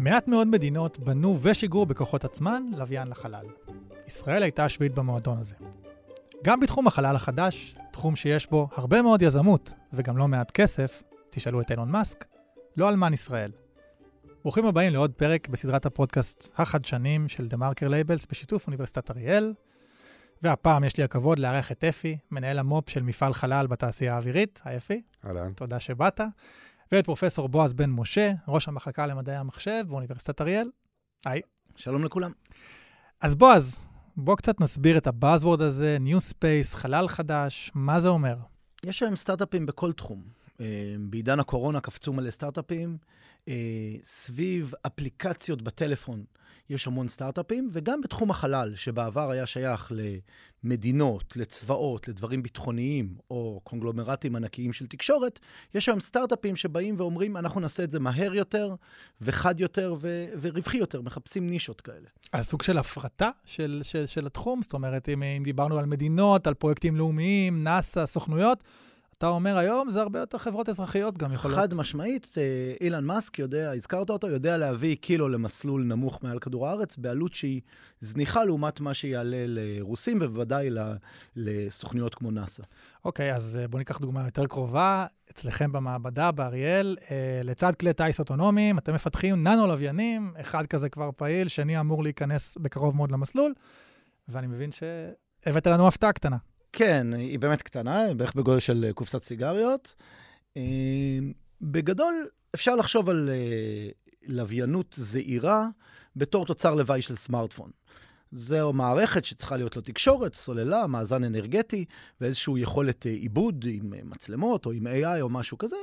מעט 0.00 0.28
מאוד 0.28 0.46
מדינות 0.48 0.98
בנו 0.98 1.38
ושיגרו 1.42 1.86
בכוחות 1.86 2.24
עצמן 2.24 2.62
לוויין 2.76 3.08
לחלל. 3.08 3.46
ישראל 4.06 4.42
הייתה 4.42 4.64
השביעית 4.64 4.94
במועדון 4.94 5.38
הזה. 5.38 5.54
גם 6.44 6.60
בתחום 6.60 6.86
החלל 6.86 7.16
החדש, 7.16 7.74
תחום 7.90 8.16
שיש 8.16 8.50
בו 8.50 8.68
הרבה 8.72 9.02
מאוד 9.02 9.22
יזמות 9.22 9.72
וגם 9.92 10.16
לא 10.16 10.28
מעט 10.28 10.50
כסף, 10.50 11.02
תשאלו 11.30 11.60
את 11.60 11.70
אילון 11.70 11.90
מאסק, 11.90 12.24
לא 12.76 12.88
אלמן 12.88 13.12
ישראל. 13.12 13.52
ברוכים 14.42 14.66
הבאים 14.66 14.92
לעוד 14.92 15.12
פרק 15.12 15.48
בסדרת 15.48 15.86
הפודקאסט 15.86 16.50
החדשנים 16.56 17.28
של 17.28 17.48
דה 17.48 17.56
מרקר 17.56 17.88
לייבלס 17.88 18.26
בשיתוף 18.30 18.66
אוניברסיטת 18.66 19.10
אריאל. 19.10 19.54
והפעם 20.42 20.84
יש 20.84 20.96
לי 20.96 21.04
הכבוד 21.04 21.38
לארח 21.38 21.72
את 21.72 21.84
אפי, 21.84 22.18
מנהל 22.30 22.58
המו"פ 22.58 22.90
של 22.90 23.02
מפעל 23.02 23.32
חלל 23.32 23.66
בתעשייה 23.66 24.14
האווירית. 24.14 24.60
היי 24.64 24.76
אפי. 24.76 25.02
אהלן. 25.26 25.52
תודה 25.52 25.80
שבאת. 25.80 26.20
ואת 26.92 27.04
פרופסור 27.04 27.48
בועז 27.48 27.72
בן 27.72 27.90
משה, 27.90 28.32
ראש 28.48 28.68
המחלקה 28.68 29.06
למדעי 29.06 29.36
המחשב 29.36 29.84
באוניברסיטת 29.88 30.40
אריאל. 30.40 30.68
היי. 31.24 31.40
שלום 31.76 32.04
לכולם. 32.04 32.32
אז 33.20 33.36
בועז, 33.36 33.86
בוא 34.16 34.36
קצת 34.36 34.60
נסביר 34.60 34.98
את 34.98 35.06
הבאזוורד 35.06 35.60
הזה, 35.60 35.98
New 36.06 36.32
Space, 36.32 36.76
חלל 36.76 37.08
חדש, 37.08 37.70
מה 37.74 38.00
זה 38.00 38.08
אומר? 38.08 38.36
יש 38.84 39.02
היום 39.02 39.16
סטארט-אפים 39.16 39.66
בכל 39.66 39.92
תחום. 39.92 40.22
אה, 40.60 40.94
בעידן 40.98 41.40
הקורונה 41.40 41.80
קפצו 41.80 42.12
מלא 42.12 42.30
סטארט-אפים. 42.30 42.96
אה, 43.48 43.54
סביב 44.02 44.72
אפליקציות 44.86 45.62
בטלפון 45.62 46.24
יש 46.70 46.86
המון 46.86 47.08
סטארט-אפים, 47.08 47.68
וגם 47.72 48.00
בתחום 48.00 48.30
החלל, 48.30 48.72
שבעבר 48.76 49.30
היה 49.30 49.46
שייך 49.46 49.92
למדינות, 50.64 51.36
לצבאות, 51.36 52.08
לדברים 52.08 52.42
ביטחוניים, 52.42 53.14
או 53.30 53.60
קונגלומרטים 53.64 54.36
ענקיים 54.36 54.72
של 54.72 54.86
תקשורת, 54.86 55.38
יש 55.74 55.88
היום 55.88 56.00
סטארט-אפים 56.00 56.56
שבאים 56.56 56.94
ואומרים, 56.98 57.36
אנחנו 57.36 57.60
נעשה 57.60 57.84
את 57.84 57.90
זה 57.90 58.00
מהר 58.00 58.34
יותר, 58.34 58.74
וחד 59.20 59.60
יותר, 59.60 59.94
ו- 60.00 60.26
ורווחי 60.40 60.78
יותר, 60.78 61.00
מחפשים 61.02 61.50
נישות 61.50 61.80
כאלה. 61.80 62.08
אז 62.32 62.46
סוג 62.46 62.62
של 62.62 62.78
הפרטה 62.78 63.30
של, 63.44 63.80
של, 63.82 64.06
של 64.06 64.26
התחום? 64.26 64.62
זאת 64.62 64.72
אומרת, 64.72 65.08
אם, 65.08 65.22
אם 65.22 65.42
דיברנו 65.44 65.78
על 65.78 65.86
מדינות, 65.86 66.46
על 66.46 66.54
פרויקטים 66.54 66.96
לאומיים, 66.96 67.64
נאס"א, 67.64 68.06
סוכנויות, 68.06 68.64
אתה 69.20 69.28
אומר 69.28 69.58
היום, 69.58 69.90
זה 69.90 70.00
הרבה 70.00 70.18
יותר 70.18 70.38
חברות 70.38 70.68
אזרחיות 70.68 71.18
גם 71.18 71.32
יכולות. 71.32 71.58
חד 71.58 71.74
משמעית, 71.74 72.28
אה, 72.38 72.42
אילן 72.80 73.04
מאסק 73.04 73.38
יודע, 73.38 73.72
הזכרת 73.72 74.10
אותו, 74.10 74.28
יודע 74.28 74.56
להביא 74.56 74.96
קילו 74.96 75.28
למסלול 75.28 75.84
נמוך 75.84 76.18
מעל 76.22 76.38
כדור 76.38 76.68
הארץ, 76.68 76.96
בעלות 76.96 77.34
שהיא 77.34 77.60
זניחה 78.00 78.44
לעומת 78.44 78.80
מה 78.80 78.94
שיעלה 78.94 79.44
לרוסים, 79.46 80.18
ובוודאי 80.20 80.70
לסוכניות 81.36 82.14
כמו 82.14 82.30
נאס"א. 82.30 82.62
אוקיי, 83.04 83.34
אז 83.34 83.58
אה, 83.62 83.68
בואו 83.68 83.78
ניקח 83.78 83.98
דוגמה 83.98 84.24
יותר 84.24 84.46
קרובה. 84.46 85.06
אצלכם 85.30 85.72
במעבדה 85.72 86.30
באריאל, 86.30 86.96
אה, 87.10 87.40
לצד 87.44 87.74
כלי 87.74 87.92
טיס 87.92 88.18
אוטונומיים, 88.18 88.78
אתם 88.78 88.94
מפתחים 88.94 89.42
ננו-לוויינים, 89.42 90.32
אחד 90.40 90.66
כזה 90.66 90.88
כבר 90.88 91.10
פעיל, 91.16 91.48
שני 91.48 91.80
אמור 91.80 92.02
להיכנס 92.02 92.56
בקרוב 92.56 92.96
מאוד 92.96 93.12
למסלול, 93.12 93.52
ואני 94.28 94.46
מבין 94.46 94.70
שהבאת 94.72 95.66
לנו 95.66 95.88
הפתעה 95.88 96.12
קטנה. 96.12 96.36
כן, 96.72 97.14
היא 97.14 97.38
באמת 97.38 97.62
קטנה, 97.62 98.14
בערך 98.14 98.34
בגודל 98.34 98.60
של 98.60 98.84
אה, 98.88 98.92
קופסת 98.92 99.22
סיגריות. 99.22 99.94
אה, 100.56 101.18
בגדול, 101.60 102.28
אפשר 102.54 102.76
לחשוב 102.76 103.08
על 103.08 103.30
אה, 103.32 103.88
לוויינות 104.26 104.94
זעירה 104.98 105.68
בתור 106.16 106.46
תוצר 106.46 106.74
לוואי 106.74 107.02
של 107.02 107.14
סמארטפון. 107.14 107.70
זו 108.32 108.72
מערכת 108.72 109.24
שצריכה 109.24 109.56
להיות 109.56 109.76
לו 109.76 109.82
תקשורת, 109.82 110.34
סוללה, 110.34 110.86
מאזן 110.86 111.24
אנרגטי 111.24 111.84
ואיזושהי 112.20 112.54
יכולת 112.56 113.04
עיבוד 113.06 113.64
עם 113.68 113.92
מצלמות 114.04 114.66
או 114.66 114.72
עם 114.72 114.86
AI 114.86 115.20
או 115.20 115.28
משהו 115.28 115.58
כזה. 115.58 115.76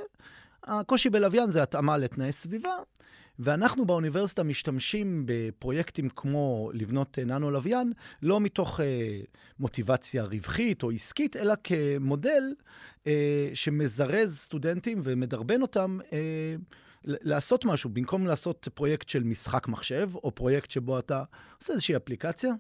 הקושי 0.63 1.09
בלוויין 1.09 1.51
זה 1.51 1.63
התאמה 1.63 1.97
לתנאי 1.97 2.31
סביבה, 2.31 2.75
ואנחנו 3.39 3.85
באוניברסיטה 3.85 4.43
משתמשים 4.43 5.23
בפרויקטים 5.25 6.09
כמו 6.09 6.71
לבנות 6.73 7.19
ננו 7.19 7.51
לוויין, 7.51 7.93
לא 8.21 8.39
מתוך 8.39 8.79
אה, 8.79 9.19
מוטיבציה 9.59 10.23
רווחית 10.23 10.83
או 10.83 10.91
עסקית, 10.91 11.35
אלא 11.35 11.53
כמודל 11.63 12.43
אה, 13.07 13.49
שמזרז 13.53 14.37
סטודנטים 14.37 15.01
ומדרבן 15.03 15.61
אותם 15.61 15.99
אה, 16.13 16.55
לעשות 17.03 17.65
משהו. 17.65 17.89
במקום 17.89 18.27
לעשות 18.27 18.67
פרויקט 18.73 19.09
של 19.09 19.23
משחק 19.23 19.67
מחשב, 19.67 20.09
או 20.15 20.31
פרויקט 20.35 20.71
שבו 20.71 20.99
אתה 20.99 21.23
עושה 21.59 21.73
איזושהי 21.73 21.95
אפליקציה, 21.95 22.53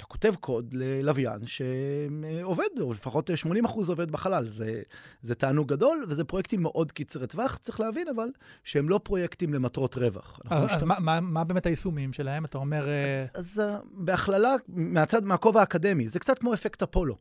אתה 0.00 0.08
כותב 0.08 0.34
קוד 0.40 0.72
ללוויין 0.72 1.46
שעובד, 1.46 2.68
או 2.80 2.92
לפחות 2.92 3.30
80 3.34 3.64
אחוז 3.64 3.90
עובד 3.90 4.10
בחלל. 4.10 4.44
זה, 4.44 4.82
זה 5.22 5.34
תענוג 5.34 5.68
גדול, 5.68 6.04
וזה 6.08 6.24
פרויקטים 6.24 6.62
מאוד 6.62 6.92
קצרי 6.92 7.26
טווח, 7.26 7.58
צריך 7.58 7.80
להבין, 7.80 8.08
אבל 8.08 8.28
שהם 8.64 8.88
לא 8.88 9.00
פרויקטים 9.02 9.54
למטרות 9.54 9.96
רווח. 9.96 10.40
אז, 10.50 10.64
אז 10.70 10.82
מה, 10.82 10.94
מה, 10.98 11.20
מה 11.20 11.44
באמת 11.44 11.66
היישומים 11.66 12.12
שלהם? 12.12 12.44
אתה 12.44 12.58
אומר... 12.58 12.88
אז, 13.34 13.56
אז 13.56 13.62
בהכללה, 13.84 14.54
מהצד, 14.68 15.24
מהכובע 15.24 15.60
האקדמי, 15.60 16.08
זה 16.08 16.18
קצת 16.18 16.38
כמו 16.38 16.54
אפקט 16.54 16.82
אפולו. 16.82 17.16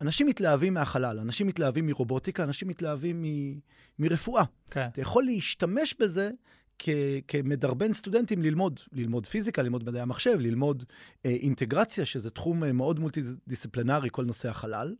אנשים 0.00 0.26
מתלהבים 0.26 0.74
מהחלל, 0.74 1.18
אנשים 1.18 1.46
מתלהבים 1.46 1.86
מרובוטיקה, 1.86 2.44
אנשים 2.44 2.68
מתלהבים 2.68 3.22
מ, 3.22 3.26
מרפואה. 3.98 4.44
כן. 4.70 4.88
אתה 4.92 5.00
יכול 5.00 5.24
להשתמש 5.24 5.94
בזה 6.00 6.30
כ- 6.84 6.88
כמדרבן 7.28 7.92
סטודנטים 7.92 8.42
ללמוד, 8.42 8.80
ללמוד 8.92 9.26
פיזיקה, 9.26 9.62
ללמוד 9.62 9.84
מדעי 9.84 10.00
המחשב, 10.00 10.36
ללמוד 10.40 10.84
אה, 11.26 11.30
אינטגרציה, 11.30 12.06
שזה 12.06 12.30
תחום 12.30 12.64
אה, 12.64 12.72
מאוד 12.72 13.00
מולטי-דיסציפלינרי, 13.00 14.08
כל 14.12 14.24
נושא 14.24 14.48
החלל, 14.48 14.94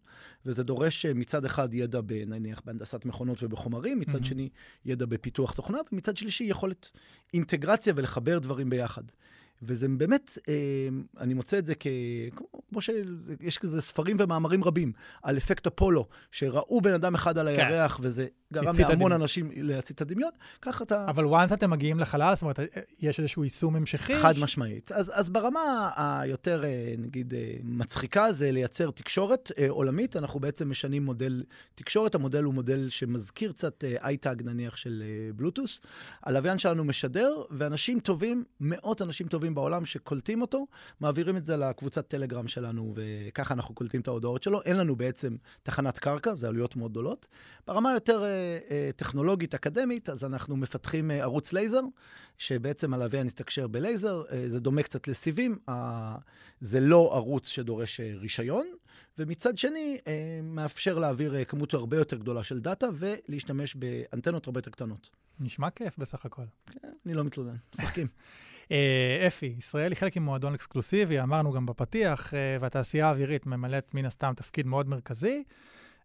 וזה 0.47 0.63
דורש 0.63 1.07
אה, 1.07 1.15
מצד 1.15 1.45
אחד 1.45 1.75
ידע 1.75 2.01
נניח 2.27 2.63
בהנדסת 2.65 3.05
מכונות 3.05 3.43
ובחומרים, 3.43 4.01
מצד 4.01 4.21
mm-hmm. 4.21 4.25
שני 4.25 4.49
ידע 4.85 5.07
בפיתוח 5.07 5.53
תוכנה, 5.53 5.79
ומצד 5.93 6.17
שלישי 6.17 6.45
יכולת 6.45 6.91
אינטגרציה 7.35 7.93
ולחבר 7.97 8.39
דברים 8.39 8.71
ביחד. 8.71 9.05
וזה 9.63 9.87
באמת, 9.89 10.39
אה, 10.49 10.55
אני 11.21 11.35
מוצא 11.35 11.59
את 11.59 11.67
זה 11.67 11.75
כ... 11.81 11.87
כמו 12.69 12.81
שיש 12.81 13.59
כזה 13.59 13.81
ספרים 13.81 14.17
ומאמרים 14.21 14.65
רבים 14.65 14.93
על 15.23 15.37
אפקט 15.37 15.67
אפולו, 15.67 16.09
שראו 16.31 16.81
בן 16.81 16.93
אדם 16.93 17.15
אחד 17.15 17.39
על 17.39 17.57
כן. 17.57 17.67
הירח, 17.67 17.97
כן. 17.97 18.03
וזה 18.07 18.27
גרם 18.53 18.75
להמון 18.89 19.13
אנשים 19.13 19.51
להצית 19.57 19.97
את 19.97 20.01
הדמיון, 20.01 20.31
ככה 20.63 20.85
אתה... 20.85 21.05
אבל 21.09 21.25
once 21.25 21.55
אתם 21.55 21.71
מגיעים 21.71 21.99
לחלל, 21.99 22.35
זאת 22.35 22.43
אומרת, 22.43 22.61
יש 23.01 23.19
איזשהו 23.19 23.45
יישום 23.45 23.77
המשכי? 23.77 24.17
חד 24.23 24.33
ש... 24.33 24.43
משמעית. 24.43 24.93
אז, 24.93 25.13
אז 25.15 25.29
ברמה 25.29 25.91
היותר, 25.97 26.65
אה, 26.65 26.95
נגיד, 26.99 27.35
אה, 27.35 27.55
מצחיקה, 27.63 28.33
זה 28.33 28.53
לייצר 28.53 28.91
תקשורת 28.91 29.53
עולמית. 29.69 30.17
אנחנו 30.17 30.41
בעצם 30.41 30.71
משנים 30.71 31.05
מודל 31.05 31.43
תקשורת. 31.75 32.15
המודל 32.15 32.43
הוא 32.43 32.55
מודל 32.55 32.89
שמזכיר 32.89 33.53
קצת 33.53 33.85
AirTag, 34.05 34.43
נניח, 34.43 34.77
של 34.77 35.03
בלוטוס. 35.37 35.81
הלוויין 36.23 36.59
שלנו 36.59 36.85
משדר, 36.85 37.43
ואנשים 37.51 38.01
טובים, 38.01 38.45
מאות 38.61 39.03
אנשים 39.03 39.29
טובים, 39.29 39.52
אחרים 39.53 39.55
בעולם 39.55 39.87
שקולטים 39.87 40.41
אותו, 40.41 40.67
מעבירים 41.01 41.37
את 41.37 41.45
זה 41.45 41.57
לקבוצת 41.57 42.09
טלגרם 42.09 42.49
שלנו, 42.49 42.95
וככה 42.97 43.55
אנחנו 43.55 43.75
קולטים 43.75 44.01
את 44.01 44.09
ההודעות 44.09 44.43
שלו. 44.43 44.63
אין 44.63 44.77
לנו 44.77 44.97
בעצם 44.97 45.37
תחנת 45.63 45.99
קרקע, 45.99 46.35
זה 46.35 46.49
עלויות 46.49 46.77
מאוד 46.77 46.91
גדולות. 46.91 47.27
ברמה 47.67 47.93
יותר 47.93 48.23
אה, 48.25 48.59
אה, 48.71 48.91
טכנולוגית, 48.97 49.55
אקדמית, 49.55 50.09
אז 50.09 50.25
אנחנו 50.25 50.57
מפתחים 50.57 51.11
אה, 51.11 51.23
ערוץ 51.23 51.53
לייזר, 51.53 51.83
שבעצם 52.39 52.95
הלוויין 52.95 53.27
יתקשר 53.27 53.67
בלייזר, 53.67 54.23
אה, 54.33 54.45
זה 54.49 54.61
דומה 54.61 54.83
קצת 54.83 55.09
לסיבים, 55.09 55.59
אה, 55.69 56.17
זה 56.61 56.81
לא 56.81 57.11
ערוץ 57.15 57.49
שדורש 57.49 58.01
אה, 58.01 58.13
רישיון. 58.21 58.67
ומצד 59.19 59.59
שני, 59.59 59.99
אה, 60.07 60.41
מאפשר 60.43 60.99
להעביר 60.99 61.37
אה, 61.37 61.45
כמות 61.45 61.75
הרבה 61.75 61.97
יותר 61.97 62.17
גדולה 62.17 62.45
של 62.45 62.61
דאטה 62.61 62.87
ולהשתמש 62.95 63.75
באנטנות 63.75 64.47
הרבה 64.47 64.59
יותר 64.59 64.71
קטנות. 64.71 65.11
נשמע 65.41 65.71
כיף 65.71 65.99
בסך 65.99 66.27
הכל. 66.27 66.43
כן, 66.67 66.89
אני 67.07 67.15
לא 67.15 67.25
מתלונן, 67.25 67.57
משחקים. 67.75 68.07
אה, 68.71 69.25
אפי, 69.27 69.55
ישראל 69.59 69.93
היא 69.93 69.99
חלק 69.99 70.17
ממועדון 70.17 70.55
אקסקלוסיבי, 70.55 71.21
אמרנו 71.21 71.53
גם 71.53 71.67
בפתיח, 71.67 72.35
אה, 72.35 72.57
והתעשייה 72.61 73.07
האווירית 73.07 73.47
ממלאת 73.47 73.95
מן 73.95 74.05
הסתם 74.05 74.33
תפקיד 74.37 74.67
מאוד 74.67 74.89
מרכזי, 74.89 75.45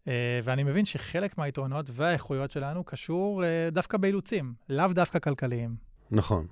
אה, 0.07 0.40
ואני 0.43 0.64
מבין 0.64 0.85
שחלק 0.85 1.37
מהיתרונות 1.37 1.85
והאיכויות 1.91 2.52
שלנו 2.52 2.84
קשור 2.84 3.43
דווקא 3.72 3.97
באילוצים, 3.97 4.53
לאו 4.70 4.87
דווקא 4.87 5.20
כלכליים. 5.20 5.76
נכון, 6.11 6.47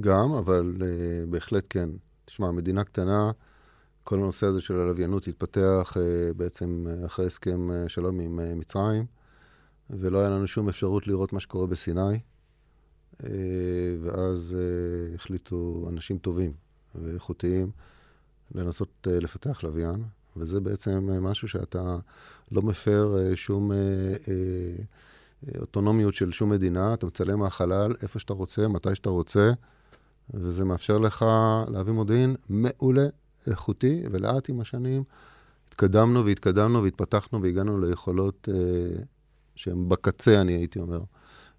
גם, 0.00 0.32
אבל 0.38 0.74
בהחלט 1.28 1.66
כן. 1.70 1.88
תשמע, 2.24 2.50
מדינה 2.50 2.84
קטנה, 2.84 3.30
כל 4.04 4.18
הנושא 4.18 4.46
הזה 4.46 4.60
של 4.60 4.80
הלוויינות 4.80 5.26
התפתח 5.26 5.96
בעצם 6.36 6.86
אחרי 7.06 7.26
הסכם 7.26 7.68
שלום 7.88 8.20
עם 8.20 8.58
מצרים, 8.58 9.06
ולא 9.90 10.18
היה 10.18 10.28
לנו 10.28 10.46
שום 10.46 10.68
אפשרות 10.68 11.06
לראות 11.06 11.32
מה 11.32 11.40
שקורה 11.40 11.66
בסיני. 11.66 12.18
אה, 13.24 13.30
ואז 14.02 14.56
אה, 14.58 15.14
החליטו 15.14 15.86
אנשים 15.88 16.18
טובים 16.18 16.52
ואיכותיים 16.94 17.70
לנסות 18.54 19.06
אה, 19.06 19.20
לפתח 19.20 19.62
לוויין, 19.62 20.04
וזה 20.36 20.60
בעצם 20.60 21.22
משהו 21.22 21.48
שאתה 21.48 21.98
לא 22.52 22.62
מפר 22.62 23.34
שום 23.34 23.70
אוטונומיות 25.58 26.14
של 26.14 26.32
שום 26.32 26.50
מדינה, 26.50 26.94
אתה 26.94 27.06
מצלם 27.06 27.38
מהחלל 27.38 27.94
איפה 28.02 28.18
שאתה 28.18 28.32
רוצה, 28.32 28.68
מתי 28.68 28.94
שאתה 28.94 29.10
רוצה, 29.10 29.52
וזה 30.34 30.64
מאפשר 30.64 30.98
לך 30.98 31.24
להביא 31.68 31.92
מודיעין 31.92 32.36
מעולה, 32.48 33.06
איכותי, 33.46 34.02
ולאט 34.12 34.48
עם 34.48 34.60
השנים 34.60 35.02
התקדמנו 35.68 36.24
והתקדמנו 36.24 36.82
והתפתחנו 36.82 37.42
והגענו 37.42 37.80
ליכולות 37.80 38.48
שהן 39.54 39.88
בקצה, 39.88 40.40
אני 40.40 40.52
הייתי 40.52 40.78
אומר. 40.78 41.00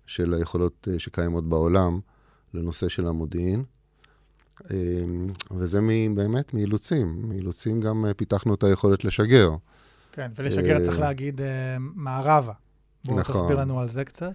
של 0.10 0.34
היכולות 0.34 0.88
אה, 0.92 1.00
שקיימות 1.00 1.50
בעולם, 1.50 2.00
לנושא 2.54 2.90
של 2.90 3.08
המודיעין. 3.08 3.64
וזה 5.52 5.80
באמת 6.16 6.54
מאילוצים. 6.54 7.30
מאילוצים 7.30 7.82
גם 7.82 8.06
פיתחנו 8.18 8.54
את 8.54 8.64
היכולת 8.64 9.06
לשגר. 9.06 9.52
כן, 10.12 10.32
ולשגר 10.36 10.84
צריך 10.84 11.00
להגיד 11.00 11.42
מערבה. 11.78 12.54
בואו 13.06 13.20
נכון. 13.20 13.36
תסביר 13.36 13.58
לנו 13.60 13.80
על 13.80 13.90
זה 13.90 14.06
קצת. 14.06 14.32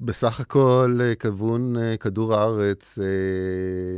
בסך 0.00 0.40
הכל, 0.40 0.98
אה, 1.02 1.14
כיוון 1.14 1.76
אה, 1.76 1.96
כדור 1.96 2.34
הארץ 2.34 2.98
אה, 2.98 3.04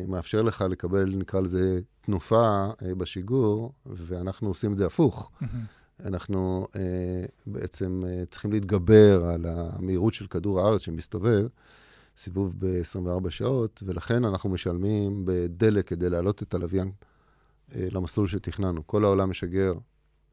מאפשר 0.09 0.43
לך 0.43 0.65
לקבל, 0.71 1.15
נקרא 1.17 1.41
לזה, 1.41 1.81
תנופה 2.01 2.67
בשיגור, 2.97 3.73
ואנחנו 3.87 4.49
עושים 4.49 4.73
את 4.73 4.79
זה 4.79 4.87
הפוך. 4.87 5.31
אנחנו 6.05 6.67
בעצם 7.47 8.03
צריכים 8.31 8.53
להתגבר 8.53 9.25
על 9.25 9.47
המהירות 9.49 10.15
של 10.15 10.27
כדור 10.27 10.61
הארץ 10.61 10.81
שמסתובב, 10.81 11.47
סיבוב 12.17 12.55
ב-24 12.59 13.31
שעות, 13.31 13.83
ולכן 13.87 14.25
אנחנו 14.25 14.51
משלמים 14.51 15.23
בדלק 15.25 15.89
כדי 15.89 16.11
להעלות 16.11 16.43
את 16.43 16.55
הלוויין 16.55 16.91
למסלול 17.75 18.29
שתכננו. 18.29 18.87
כל 18.87 19.05
העולם 19.05 19.31
משגר 19.31 19.75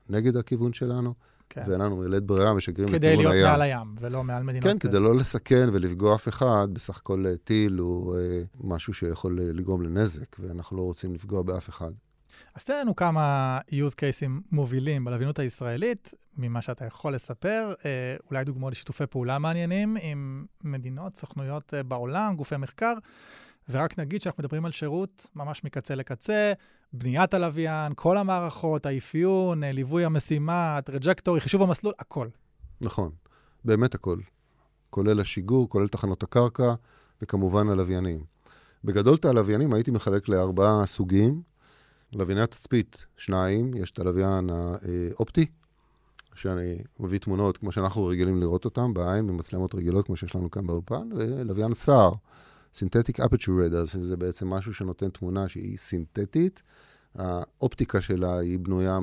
נגד 0.10 0.38
הכיוון 0.38 0.74
שלנו, 0.74 1.14
כן. 1.50 1.64
ואין 1.68 1.82
לנו 1.82 2.04
ילד 2.04 2.28
ברירה, 2.28 2.54
משגרים 2.54 2.88
לכיוון 2.88 3.10
הים. 3.10 3.20
כדי 3.20 3.32
להיות 3.32 3.52
מעל 3.52 3.62
הים, 3.62 3.96
ולא 4.00 4.24
מעל 4.24 4.44
מדינות... 4.44 4.64
כן, 4.64 4.80
כדי 4.80 5.00
לא 5.00 5.16
לסכן 5.16 5.70
ולפגוע 5.74 6.16
אף 6.16 6.28
אחד. 6.28 6.68
בסך 6.74 6.98
הכל 6.98 7.26
אה, 7.28 7.38
טיל 7.38 7.78
הוא 7.78 8.18
אה, 8.18 8.42
משהו 8.62 8.94
שיכול 8.94 9.40
אה, 9.42 9.46
לגרום 9.54 9.82
לנזק, 9.82 10.40
ואנחנו 10.40 10.78
לא 10.78 10.82
רוצים 10.82 11.14
לפגוע 11.14 11.42
באף 11.42 11.70
אחד. 11.70 11.92
אז 12.56 12.66
תן 12.66 12.82
לנו 12.82 12.96
כמה 12.96 13.60
use 13.70 13.94
cases 13.94 14.30
מובילים 14.52 15.06
בלווינות 15.06 15.40
הישראלית, 15.40 16.14
ממה 16.38 16.62
שאתה 16.62 16.86
יכול 16.86 17.16
לספר, 17.16 17.74
אה, 17.86 18.16
אולי 18.30 18.44
דוגמאות 18.44 18.72
לשיתופי 18.74 19.08
פעולה 19.08 19.40
מעניינים 19.40 19.98
עם 20.02 20.46
מדינות, 20.64 21.16
סוכנויות 21.16 21.74
אה, 21.74 21.84
בעולם, 21.84 22.36
גופי 22.36 22.58
מחקר. 22.58 22.94
ורק 23.70 24.00
נגיד 24.00 24.22
שאנחנו 24.22 24.42
מדברים 24.42 24.66
על 24.66 24.72
שירות 24.72 25.30
ממש 25.36 25.64
מקצה 25.64 25.96
לקצה, 25.96 26.54
בניית 26.94 27.34
הלוויין, 27.34 27.94
כל 27.96 28.18
המערכות, 28.18 28.86
האפיון, 28.86 29.64
אה, 29.64 29.72
ליווי 29.72 30.06
המשימה, 30.06 30.78
הטראג'קטורי, 30.78 31.42
חישוב 31.42 31.62
המסלול, 31.62 31.94
הכל. 32.00 32.28
נכון, 32.82 33.12
באמת 33.66 33.96
הכל. 33.96 34.20
כולל 34.90 35.20
השיגור, 35.20 35.70
כולל 35.70 35.88
תחנות 35.88 36.24
הקרקע, 36.24 36.74
וכמובן 37.22 37.70
הלוויינים. 37.70 38.24
בגדול 38.84 39.16
את 39.16 39.26
הלוויינים 39.26 39.74
הייתי 39.74 39.92
מחלק 39.92 40.30
לארבעה 40.30 40.86
סוגים. 40.86 41.49
לווייני 42.14 42.42
התצפית, 42.42 43.06
שניים, 43.18 43.74
יש 43.74 43.92
את 43.92 44.00
הלוויין 44.00 44.50
האופטי, 44.50 45.46
שאני 46.34 46.78
מביא 47.00 47.20
תמונות 47.20 47.58
כמו 47.58 47.72
שאנחנו 47.72 48.06
רגילים 48.06 48.40
לראות 48.40 48.66
אותם 48.66 48.94
בעין, 48.94 49.28
במצלמות 49.28 49.76
רגילות 49.76 50.06
כמו 50.06 50.18
שיש 50.18 50.36
לנו 50.36 50.52
כאן 50.52 50.68
באולפן, 50.68 51.10
ולוויין 51.16 51.74
סער. 51.74 52.12
סינתטיק 52.74 53.20
אפצ'ר 53.20 53.52
רדאר, 53.66 53.86
שזה 53.86 54.18
בעצם 54.18 54.48
משהו 54.50 54.74
שנותן 54.74 55.10
תמונה 55.10 55.50
שהיא 55.50 55.78
סינתטית. 55.78 56.64
האופטיקה 57.16 58.02
שלה 58.02 58.40
היא 58.40 58.60
בנויה 58.60 59.00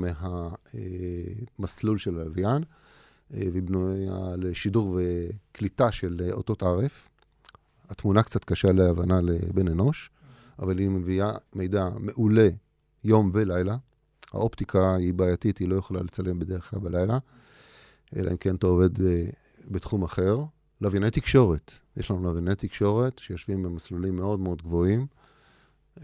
מהמסלול 1.59 1.99
של 1.99 2.19
הלוויין, 2.19 2.63
והיא 3.31 3.63
בנויה 3.63 4.37
לשידור 4.37 4.99
וקליטה 4.99 5.93
של 5.93 6.29
אותות 6.33 6.63
ערף. 6.63 7.09
התמונה 7.89 8.23
קצת 8.23 8.45
קשה 8.45 8.73
להבנה 8.73 9.21
לבן 9.21 9.69
אנוש, 9.69 10.11
אבל 10.59 10.79
היא 10.79 10.89
מביאה 10.89 11.33
מידע 11.55 11.89
מעולה 11.99 12.49
יום 13.07 13.31
ולילה. 13.35 13.77
האופטיקה 14.33 14.95
היא 14.95 15.15
בעייתית, 15.15 15.59
היא 15.59 15.69
לא 15.69 15.77
יכולה 15.77 16.03
לצלם 16.03 16.39
בדרך 16.39 16.71
כלל 16.71 16.79
בלילה, 16.79 17.19
אלא 18.17 18.31
אם 18.31 18.37
כן 18.37 18.55
אתה 18.55 18.67
עובד 18.67 18.91
בתחום 19.71 20.03
אחר. 20.03 20.45
לווייני 20.81 21.11
תקשורת. 21.11 21.73
יש 21.97 22.11
לנו 22.11 22.23
לווייני 22.23 22.55
תקשורת 22.55 23.19
שיושבים 23.19 23.63
במסלולים 23.63 24.17
מאוד 24.17 24.41
מאוד 24.41 24.63
גבוהים, 24.63 25.07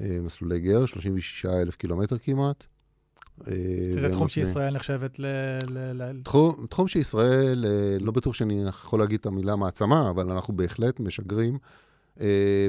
אה, 0.01 0.19
מסלולי 0.21 0.61
גר, 0.61 0.87
36 0.87 1.47
אלף 1.47 1.77
קילומטר 1.77 2.19
כמעט. 2.19 2.65
אה, 3.49 3.53
שזה 3.93 4.09
תחום 4.09 4.29
שישראל 4.29 4.75
נחשבת 4.75 5.19
ל... 5.19 5.27
תחום, 6.25 6.67
תחום 6.71 6.89
שישראל, 6.89 7.65
אה, 7.69 7.99
לא 8.01 8.13
בטוח 8.13 8.35
שאני 8.35 8.65
יכול 8.69 9.01
להגיד 9.01 9.21
את 9.21 9.27
המילה 9.27 9.57
מעצמה, 9.57 10.11
אבל 10.11 10.31
אנחנו 10.31 10.57
בהחלט 10.57 11.01
משגרים 11.01 11.59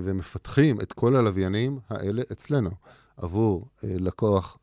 ומפתחים 0.04 0.82
את 0.82 0.94
כל 0.94 1.16
הלוויינים 1.16 1.80
האלה 1.90 2.22
אצלנו, 2.32 2.70
עבור 3.18 3.68
לקוח 3.84 4.58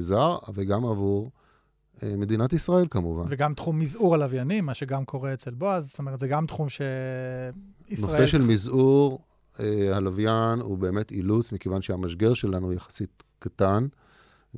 זר 0.00 0.38
וגם 0.54 0.84
עבור 0.84 1.30
אה, 2.02 2.16
מדינת 2.16 2.52
ישראל 2.52 2.86
כמובן. 2.90 3.24
וגם 3.28 3.54
תחום 3.54 3.78
מזעור 3.78 4.14
הלוויינים, 4.14 4.66
מה 4.66 4.74
שגם 4.74 5.04
קורה 5.04 5.34
אצל 5.34 5.50
בועז, 5.50 5.88
זאת 5.88 5.98
אומרת, 5.98 6.18
זה 6.18 6.28
גם 6.28 6.46
תחום 6.46 6.68
שישראל... 6.68 8.10
נושא 8.10 8.26
של 8.26 8.42
מזעור 8.42 9.18
אה, 9.60 9.96
הלוויין 9.96 10.60
הוא 10.60 10.78
באמת 10.78 11.10
אילוץ, 11.10 11.52
מכיוון 11.52 11.82
שהמשגר 11.82 12.34
שלנו 12.34 12.72
יחסית 12.72 13.22
קטן, 13.38 13.86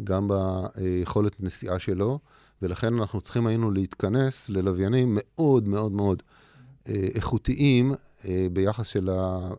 גם 0.04 0.30
ביכולת 0.30 1.40
נסיעה 1.40 1.78
שלו, 1.78 2.18
ולכן 2.62 2.94
אנחנו 2.94 3.20
צריכים 3.20 3.46
היינו 3.46 3.70
להתכנס 3.70 4.48
ללוויינים 4.48 5.18
מאוד 5.20 5.68
מאוד 5.68 5.92
מאוד 5.92 6.22
אה, 6.88 7.08
איכותיים 7.14 7.92
אה, 8.24 8.46
ביחס 8.52 8.86
של 8.86 9.08
ה... 9.08 9.50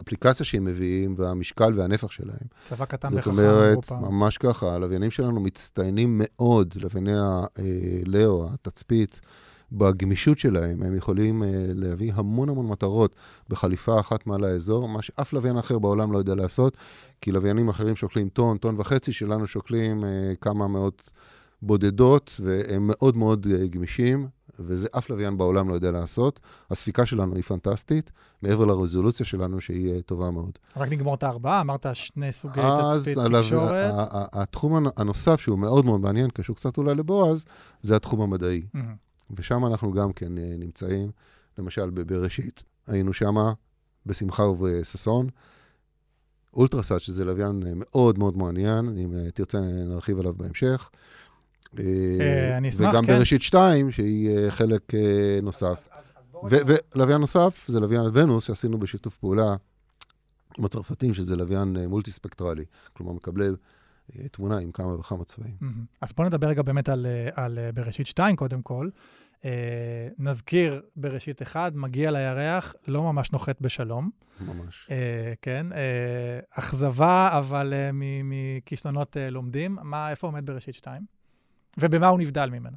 אה, 0.00 0.04
האפליקציה 0.04 0.46
שהם 0.46 0.64
מביאים 0.64 1.14
והמשקל 1.18 1.72
והנפח 1.76 2.10
שלהם. 2.10 2.46
צבא 2.64 2.84
קטן 2.84 3.08
וחכם. 3.08 3.20
זאת 3.20 3.38
אומרת, 3.38 3.92
ממש 3.92 4.38
ככה, 4.38 4.74
הלוויינים 4.74 5.10
שלנו 5.10 5.40
מצטיינים 5.40 6.22
מאוד, 6.22 6.74
לווייני 6.76 7.12
הלאו, 7.16 8.48
התצפית, 8.54 9.20
בגמישות 9.72 10.38
שלהם. 10.38 10.82
הם 10.82 10.96
יכולים 10.96 11.42
אה, 11.42 11.48
להביא 11.54 12.12
המון 12.14 12.48
המון 12.48 12.66
מטרות 12.66 13.14
בחליפה 13.48 14.00
אחת 14.00 14.26
מעל 14.26 14.44
האזור, 14.44 14.88
מה 14.88 15.02
שאף 15.02 15.32
לוויין 15.32 15.56
אחר 15.56 15.78
בעולם 15.78 16.12
לא 16.12 16.18
יודע 16.18 16.34
לעשות, 16.34 16.76
כי 17.20 17.32
לוויינים 17.32 17.68
אחרים 17.68 17.96
שוקלים 17.96 18.28
טון, 18.28 18.58
טון 18.58 18.74
וחצי, 18.78 19.12
שלנו 19.12 19.46
שוקלים 19.46 20.04
אה, 20.04 20.32
כמה 20.40 20.68
מאות 20.68 21.10
בודדות, 21.62 22.40
והם 22.44 22.86
מאוד 22.86 23.16
מאוד 23.16 23.46
אה, 23.50 23.66
גמישים. 23.66 24.28
וזה 24.60 24.88
אף 24.98 25.10
לוויין 25.10 25.38
בעולם 25.38 25.68
לא 25.68 25.74
יודע 25.74 25.90
לעשות. 25.90 26.40
הספיקה 26.70 27.06
שלנו 27.06 27.34
היא 27.34 27.42
פנטסטית, 27.42 28.10
מעבר 28.42 28.64
לרזולוציה 28.64 29.26
שלנו 29.26 29.60
שהיא 29.60 29.92
אה, 29.92 30.02
טובה 30.02 30.30
מאוד. 30.30 30.58
רק 30.76 30.88
נגמור 30.88 31.14
את 31.14 31.22
הארבעה, 31.22 31.60
אמרת 31.60 31.86
שני 31.94 32.32
סוגי 32.32 32.60
תצפית 32.94 33.18
תקשורת. 33.34 33.94
התחום 34.32 34.86
הנוסף 34.96 35.40
שהוא 35.40 35.58
מאוד 35.58 35.84
מאוד 35.84 36.00
מעניין, 36.00 36.30
קשור 36.30 36.56
קצת 36.56 36.76
אולי 36.78 36.94
לבועז, 36.94 37.44
זה 37.82 37.96
התחום 37.96 38.20
המדעי. 38.20 38.62
ושם 39.36 39.66
אנחנו 39.66 39.92
גם 39.92 40.12
כן 40.12 40.38
אה, 40.38 40.54
נמצאים, 40.58 41.10
למשל 41.58 41.90
בראשית, 41.90 42.62
היינו 42.86 43.12
שם 43.12 43.34
בשמחה 44.06 44.42
ובששון. 44.42 45.28
אולטרסאט, 46.54 47.00
שזה 47.00 47.24
לוויין 47.24 47.62
מאוד 47.76 48.18
מאוד 48.18 48.36
מעניין, 48.36 48.98
אם 48.98 49.14
תרצה 49.34 49.58
נרחיב 49.60 50.18
עליו 50.18 50.34
בהמשך. 50.34 50.90
אה, 51.78 52.56
אני 52.56 52.68
אשמח, 52.68 52.90
כן. 52.90 52.96
וגם 52.96 53.06
בראשית 53.06 53.42
2, 53.42 53.90
שהיא 53.90 54.38
אה, 54.38 54.50
חלק 54.50 54.94
אה, 54.94 55.38
נוסף. 55.42 55.88
ולוויין 56.50 57.20
נוסף, 57.20 57.64
זה 57.68 57.80
לוויין 57.80 58.02
ונוס, 58.12 58.44
שעשינו 58.44 58.78
בשיתוף 58.78 59.16
פעולה 59.16 59.56
עם 60.58 60.64
הצרפתים, 60.64 61.14
שזה 61.14 61.36
לוויין 61.36 61.76
מולטי 61.88 62.10
ספקטרלי. 62.10 62.64
כלומר, 62.92 63.12
מקבלי 63.12 63.48
תמונה 64.32 64.58
עם 64.58 64.72
כמה 64.72 64.94
וכמה 64.94 65.24
צבעים. 65.24 65.54
אז 66.00 66.12
בואו 66.12 66.28
נדבר 66.28 66.46
רגע 66.46 66.62
באמת 66.62 66.88
על, 66.88 67.06
על 67.34 67.58
בראשית 67.74 68.06
2, 68.06 68.36
קודם 68.36 68.62
כל. 68.62 68.88
אה, 69.44 70.08
נזכיר 70.18 70.82
בראשית 70.96 71.42
1, 71.42 71.72
מגיע 71.74 72.10
לירח, 72.10 72.74
לא 72.88 73.02
ממש 73.02 73.32
נוחת 73.32 73.60
בשלום. 73.60 74.10
ממש. 74.40 74.86
אה, 74.90 75.32
כן. 75.42 75.66
אה, 75.72 76.40
אכזבה, 76.50 77.28
אבל 77.38 77.72
אה, 77.72 77.90
מכישלונות 78.24 79.16
אה, 79.16 79.30
לומדים. 79.30 79.78
מה, 79.82 80.10
איפה 80.10 80.26
עומד 80.26 80.46
בראשית 80.46 80.74
2? 80.74 81.19
ובמה 81.78 82.08
הוא 82.08 82.18
נבדל 82.18 82.50
ממנו? 82.50 82.76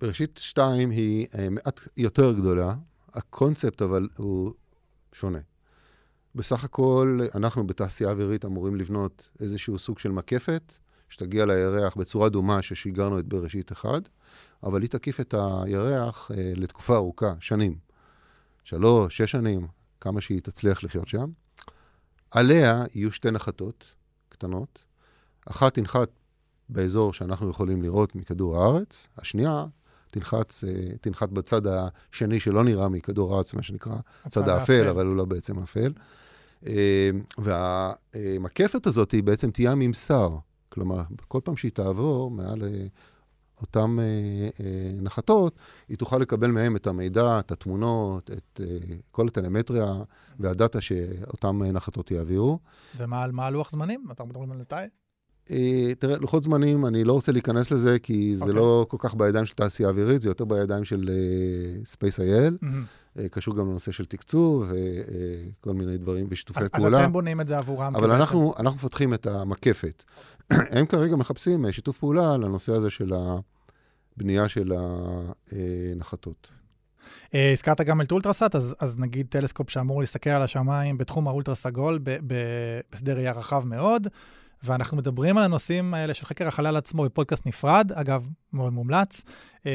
בראשית 0.00 0.38
2 0.38 0.90
היא 0.90 1.26
uh, 1.26 1.36
מעט 1.50 1.80
יותר 1.96 2.32
גדולה, 2.32 2.74
הקונספט 3.12 3.82
אבל 3.82 4.08
הוא 4.16 4.52
שונה. 5.12 5.38
בסך 6.34 6.64
הכל, 6.64 7.20
אנחנו 7.34 7.66
בתעשייה 7.66 8.10
אווירית 8.10 8.44
אמורים 8.44 8.76
לבנות 8.76 9.28
איזשהו 9.40 9.78
סוג 9.78 9.98
של 9.98 10.10
מקפת, 10.10 10.72
שתגיע 11.08 11.46
לירח 11.46 11.96
בצורה 11.96 12.28
דומה 12.28 12.62
ששיגרנו 12.62 13.18
את 13.18 13.26
בראשית 13.26 13.72
1, 13.72 13.88
אבל 14.62 14.82
היא 14.82 14.90
תקיף 14.90 15.20
את 15.20 15.34
הירח 15.38 16.30
uh, 16.30 16.34
לתקופה 16.36 16.96
ארוכה, 16.96 17.34
שנים. 17.40 17.78
שלוש, 18.64 19.16
שש 19.16 19.30
שנים, 19.30 19.66
כמה 20.00 20.20
שהיא 20.20 20.40
תצליח 20.42 20.84
לחיות 20.84 21.08
שם. 21.08 21.30
עליה 22.30 22.84
יהיו 22.94 23.12
שתי 23.12 23.30
נחתות 23.30 23.94
קטנות. 24.28 24.78
אחת 25.46 25.74
תנחת 25.74 26.08
באזור 26.72 27.12
שאנחנו 27.12 27.50
יכולים 27.50 27.82
לראות 27.82 28.16
מכדור 28.16 28.56
הארץ, 28.56 29.08
השנייה 29.18 29.66
תנחת, 30.12 30.54
אה, 30.66 30.96
תנחת 31.00 31.28
בצד 31.28 31.62
השני 31.66 32.40
שלא 32.40 32.64
נראה 32.64 32.88
מכדור 32.88 33.34
הארץ, 33.34 33.54
מה 33.54 33.62
שנקרא 33.62 33.96
הצד 34.24 34.48
האפל, 34.48 34.88
אבל 34.88 35.06
הוא 35.06 35.16
לא 35.16 35.24
בעצם 35.24 35.58
אפל. 35.58 35.92
אה, 36.66 37.10
והמקפת 37.38 38.86
הזאת 38.86 39.12
היא 39.12 39.22
בעצם 39.22 39.50
תהיה 39.50 39.72
הממסר. 39.72 40.36
כלומר, 40.68 41.02
כל 41.28 41.40
פעם 41.44 41.56
שהיא 41.56 41.72
תעבור 41.72 42.30
מעל 42.30 42.62
אה, 42.62 42.86
אותן 43.60 43.96
נחתות, 45.02 45.56
היא 45.88 45.98
תוכל 45.98 46.18
לקבל 46.18 46.50
מהם 46.50 46.76
את 46.76 46.86
המידע, 46.86 47.38
את 47.38 47.52
התמונות, 47.52 48.30
את 48.30 48.60
כל 49.10 49.28
הטלמטריה 49.28 49.94
והדאטה 50.40 50.80
שאותן 50.80 51.56
נחתות 51.58 52.10
יעבירו. 52.10 52.58
ומה 52.98 53.46
הלוח 53.46 53.70
זמנים? 53.70 54.04
אתה 54.12 54.24
מדברים 54.24 54.52
על 54.52 54.58
מתי? 54.58 54.74
אה, 55.50 55.94
תראה, 55.98 56.18
לוחות 56.18 56.42
זמנים, 56.42 56.86
אני 56.86 57.04
לא 57.04 57.12
רוצה 57.12 57.32
להיכנס 57.32 57.70
לזה, 57.70 57.98
כי 57.98 58.36
זה 58.36 58.44
okay. 58.44 58.46
אוקיי. 58.46 58.60
לא 58.60 58.86
כל 58.88 58.96
כך 59.00 59.14
בידיים 59.14 59.46
של 59.46 59.54
תעשייה 59.54 59.88
אווירית, 59.88 60.22
זה 60.22 60.28
יותר 60.28 60.44
בידיים 60.44 60.84
של 60.84 61.10
uh, 61.10 61.92
Space.il. 61.92 62.64
Mm-hmm. 62.64 63.18
Uh, 63.18 63.28
קשור 63.30 63.56
גם 63.56 63.70
לנושא 63.70 63.92
של 63.92 64.04
תקצוב 64.04 64.62
וכל 64.62 65.70
uh, 65.70 65.72
מיני 65.72 65.98
דברים 65.98 66.26
ושיתופי 66.30 66.60
אז, 66.60 66.68
פעולה. 66.68 66.98
אז 66.98 67.04
אתם 67.04 67.12
בונים 67.12 67.40
את 67.40 67.48
זה 67.48 67.58
עבורם 67.58 67.96
אבל 67.96 68.10
אנחנו, 68.10 68.54
אנחנו 68.58 68.76
מפתחים 68.76 69.14
את 69.14 69.26
המקפת. 69.26 70.04
הם 70.50 70.86
כרגע 70.86 71.16
מחפשים 71.16 71.72
שיתוף 71.72 71.98
פעולה 71.98 72.36
לנושא 72.36 72.72
הזה 72.72 72.90
של 72.90 73.12
הבנייה 74.16 74.48
של 74.48 74.72
הנחתות. 75.52 76.48
הזכרת 77.34 77.80
גם 77.80 78.00
את 78.00 78.12
אולטרסאט, 78.12 78.54
אז, 78.54 78.74
אז 78.80 78.98
נגיד 78.98 79.26
טלסקופ 79.30 79.70
שאמור 79.70 80.00
להסתכל 80.00 80.30
על 80.30 80.42
השמיים 80.42 80.98
בתחום 80.98 81.28
האולטרה 81.28 81.54
סגול, 81.54 81.98
בשדה 82.90 83.14
ראייה 83.14 83.32
רחב 83.32 83.66
מאוד. 83.66 84.08
ואנחנו 84.64 84.96
מדברים 84.96 85.38
על 85.38 85.44
הנושאים 85.44 85.94
האלה 85.94 86.14
של 86.14 86.26
חקר 86.26 86.48
החלל 86.48 86.76
עצמו 86.76 87.04
בפודקאסט 87.04 87.46
נפרד, 87.46 87.92
אגב, 87.94 88.26
מאוד 88.52 88.72
מומלץ, 88.72 89.22
אה, 89.66 89.72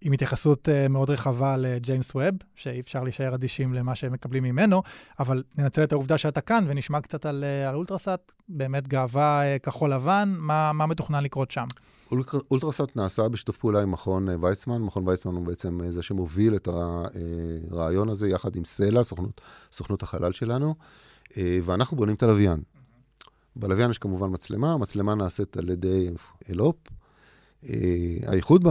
עם 0.00 0.12
התייחסות 0.12 0.68
אה, 0.68 0.88
מאוד 0.88 1.10
רחבה 1.10 1.56
לג'יימס 1.56 2.14
ווב, 2.14 2.34
שאי 2.54 2.80
אפשר 2.80 3.02
להישאר 3.04 3.34
אדישים 3.34 3.74
למה 3.74 3.94
שהם 3.94 4.12
מקבלים 4.12 4.42
ממנו, 4.42 4.82
אבל 5.18 5.42
ננצל 5.58 5.82
את 5.82 5.92
העובדה 5.92 6.18
שאתה 6.18 6.40
כאן 6.40 6.64
ונשמע 6.68 7.00
קצת 7.00 7.26
על, 7.26 7.44
אה, 7.44 7.68
על 7.68 7.74
אולטרסאט, 7.74 8.32
באמת 8.48 8.88
גאווה 8.88 9.58
כחול 9.62 9.92
לבן, 9.92 10.34
מה, 10.38 10.72
מה 10.72 10.86
מתוכנן 10.86 11.24
לקרות 11.24 11.50
שם? 11.50 11.66
אולטרסאט 12.50 12.96
נעשה 12.96 13.28
בשיתוף 13.28 13.56
פעולה 13.56 13.82
עם 13.82 13.90
מכון 13.90 14.28
ויצמן. 14.28 14.82
מכון 14.82 15.08
ויצמן 15.08 15.34
הוא 15.34 15.46
בעצם 15.46 15.80
זה 15.90 16.02
שמוביל 16.02 16.56
את 16.56 16.68
הרעיון 17.70 18.08
הזה 18.08 18.28
יחד 18.28 18.56
עם 18.56 18.64
סלע, 18.64 19.04
סוכנות, 19.04 19.40
סוכנות 19.72 20.02
החלל 20.02 20.32
שלנו, 20.32 20.74
ואנחנו 21.36 21.96
בונים 21.96 22.14
את 22.14 22.22
הלוויין. 22.22 22.60
בלוויין 23.56 23.90
יש 23.90 23.98
כמובן 23.98 24.28
מצלמה, 24.32 24.72
המצלמה 24.72 25.14
נעשית 25.14 25.56
על 25.56 25.68
ידי 25.68 26.10
אלופ. 26.50 26.76
אה, 27.68 28.16
הייחוד 28.26 28.64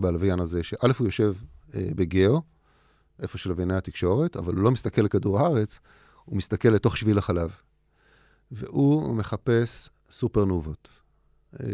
בלוויין 0.00 0.40
הזה, 0.40 0.62
שא' 0.62 0.76
הוא 0.98 1.06
יושב 1.06 1.34
אה, 1.74 1.88
בגאו, 1.94 2.42
איפה 3.22 3.38
של 3.38 3.50
לווייני 3.50 3.74
התקשורת, 3.74 4.36
אבל 4.36 4.54
הוא 4.54 4.62
לא 4.62 4.70
מסתכל 4.70 5.02
לכדור 5.02 5.40
הארץ, 5.40 5.80
הוא 6.24 6.36
מסתכל 6.36 6.68
לתוך 6.68 6.96
שביל 6.96 7.18
החלב. 7.18 7.50
והוא 8.50 9.14
מחפש 9.14 9.88
סופרנובות. 10.10 10.88
אה, 11.60 11.66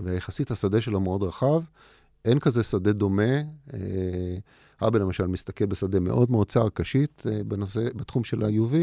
ויחסית 0.00 0.50
השדה 0.50 0.80
שלו 0.80 1.00
מאוד 1.00 1.22
רחב, 1.22 1.62
אין 2.24 2.38
כזה 2.38 2.62
שדה 2.62 2.92
דומה. 2.92 3.32
האבל 4.80 5.00
למשל 5.00 5.26
מסתכל 5.26 5.66
בשדה 5.66 6.00
מאוד 6.00 6.30
מאוד 6.30 6.48
צר, 6.48 6.68
קשית, 6.68 7.22
בנושא, 7.46 7.80
בתחום 7.96 8.24
של 8.24 8.44
ה-UV, 8.44 8.74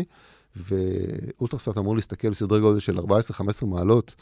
ואולטרסאט 0.55 1.77
אמור 1.77 1.95
להסתכל 1.95 2.29
בסדרי 2.29 2.59
גודל 2.59 2.79
של 2.79 2.99
14-15 2.99 3.65
מעלות 3.65 4.15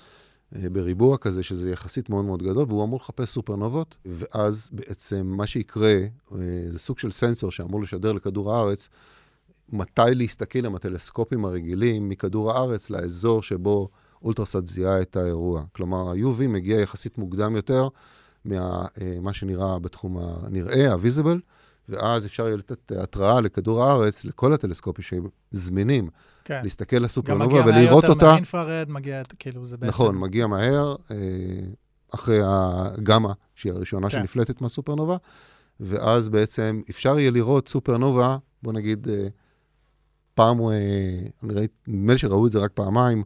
אה, 0.56 0.70
בריבוע 0.70 1.18
כזה, 1.18 1.44
שזה 1.44 1.72
יחסית 1.72 2.10
מאוד 2.10 2.26
מאוד 2.26 2.44
גדול, 2.44 2.66
והוא 2.68 2.84
אמור 2.84 3.00
לחפש 3.00 3.30
סופרנובות, 3.30 3.96
ואז 4.06 4.70
בעצם 4.74 5.26
מה 5.26 5.48
שיקרה, 5.48 5.94
אה, 6.32 6.38
זה 6.68 6.80
סוג 6.80 7.00
של 7.00 7.12
סנסור 7.12 7.52
שאמור 7.52 7.82
לשדר 7.82 8.12
לכדור 8.12 8.54
הארץ, 8.54 8.90
מתי 9.70 10.02
להסתכל 10.16 10.66
עם 10.66 10.76
הטלסקופים 10.76 11.46
הרגילים 11.46 12.10
מכדור 12.10 12.52
הארץ 12.52 12.90
לאזור 12.90 13.44
שבו 13.44 13.90
אולטרסאט 14.24 14.68
זיהה 14.68 15.02
את 15.02 15.16
האירוע. 15.16 15.64
כלומר, 15.72 16.10
ה-UV 16.10 16.48
מגיע 16.48 16.80
יחסית 16.80 17.18
מוקדם 17.18 17.56
יותר 17.56 17.88
ממה 18.46 18.88
אה, 19.28 19.34
שנראה 19.34 19.80
בתחום 19.80 20.18
הנראה, 20.18 20.94
ה-visible, 20.94 21.40
ואז 21.90 22.26
אפשר 22.26 22.46
יהיה 22.48 22.58
לתת 22.58 22.92
התראה 22.92 23.42
לכדור 23.42 23.84
הארץ, 23.84 24.26
לכל 24.26 24.54
הטלסקופים 24.54 25.30
שזמינים, 25.54 26.10
כן. 26.44 26.60
להסתכל 26.64 26.98
לסופרנובה 26.98 27.66
ולראות 27.66 28.06
אותה. 28.06 28.12
גם 28.12 28.12
מגיע 28.12 28.12
מהר 28.12 28.16
יותר 28.16 28.26
מהאינפרד, 28.26 28.86
מגיע, 28.90 29.22
כאילו, 29.40 29.68
זה 29.68 29.78
בעצם... 29.78 29.90
נכון, 29.90 30.18
מגיע 30.18 30.48
מהר, 30.48 30.96
אה, 31.12 31.18
אחרי 32.14 32.40
הגמא, 32.44 33.32
שהיא 33.56 33.74
הראשונה 33.74 34.10
כן. 34.10 34.20
שנפלטת 34.20 34.62
מהסופרנובה, 34.62 35.18
ואז 35.80 36.30
בעצם 36.30 36.82
אפשר 36.90 37.20
יהיה 37.20 37.32
לראות 37.32 37.70
סופרנובה, 37.70 38.38
בוא 38.64 38.74
נגיד, 38.74 39.08
אה, 39.10 39.28
פעם, 40.34 40.62
אה, 40.62 40.74
נדמה 41.88 42.14
לי 42.14 42.20
שראו 42.20 42.48
את 42.48 42.52
זה 42.52 42.60
רק 42.60 42.72
פעמיים 42.74 43.24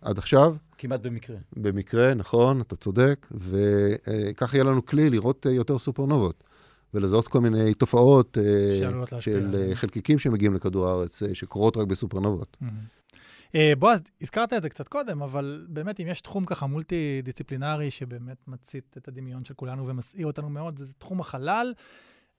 עד 0.00 0.18
עכשיו. 0.18 0.54
כמעט 0.78 1.00
במקרה. 1.00 1.36
במקרה, 1.56 2.14
נכון, 2.14 2.60
אתה 2.60 2.76
צודק, 2.76 3.26
וכך 3.30 4.54
יהיה 4.54 4.64
לנו 4.64 4.86
כלי 4.86 5.10
לראות 5.10 5.46
יותר 5.50 5.78
סופרנובות. 5.78 6.44
ולזהות 6.94 7.28
כל 7.28 7.40
מיני 7.40 7.74
תופעות 7.74 8.38
uh, 8.38 9.20
של 9.20 9.54
uh, 9.72 9.74
חלקיקים 9.74 10.18
שמגיעים 10.18 10.54
לכדור 10.54 10.88
הארץ, 10.88 11.22
uh, 11.22 11.26
שקורות 11.32 11.76
רק 11.76 11.86
בסופרנובות. 11.86 12.56
Mm-hmm. 12.62 12.66
Uh, 13.52 13.78
בועז, 13.78 14.02
הזכרת 14.22 14.52
את 14.52 14.62
זה 14.62 14.68
קצת 14.68 14.88
קודם, 14.88 15.22
אבל 15.22 15.66
באמת, 15.68 16.00
אם 16.00 16.08
יש 16.08 16.20
תחום 16.20 16.44
ככה 16.44 16.66
מולטי-דיסציפלינרי 16.66 17.90
שבאמת 17.90 18.48
מצית 18.48 18.96
את 18.98 19.08
הדמיון 19.08 19.44
של 19.44 19.54
כולנו 19.54 19.86
ומסעיר 19.86 20.26
אותנו 20.26 20.50
מאוד, 20.50 20.78
זה 20.78 20.94
תחום 20.94 21.20
החלל, 21.20 21.72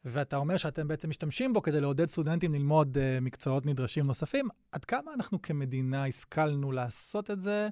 ואתה 0.06 0.38
אומר 0.38 0.58
שאתם 0.58 0.88
בעצם 0.88 1.10
משתמשים 1.10 1.54
בו 1.54 1.62
כדי 1.62 1.82
לעודד 1.82 2.10
סטודנטים 2.10 2.54
ללמוד 2.54 2.98
uh, 2.98 3.22
מקצועות 3.22 3.66
נדרשים 3.66 4.08
נוספים. 4.08 4.48
עד 4.72 4.86
כמה 4.86 5.14
אנחנו 5.14 5.42
כמדינה 5.42 6.06
השכלנו 6.06 6.72
לעשות 6.72 7.32
את 7.32 7.42
זה, 7.42 7.70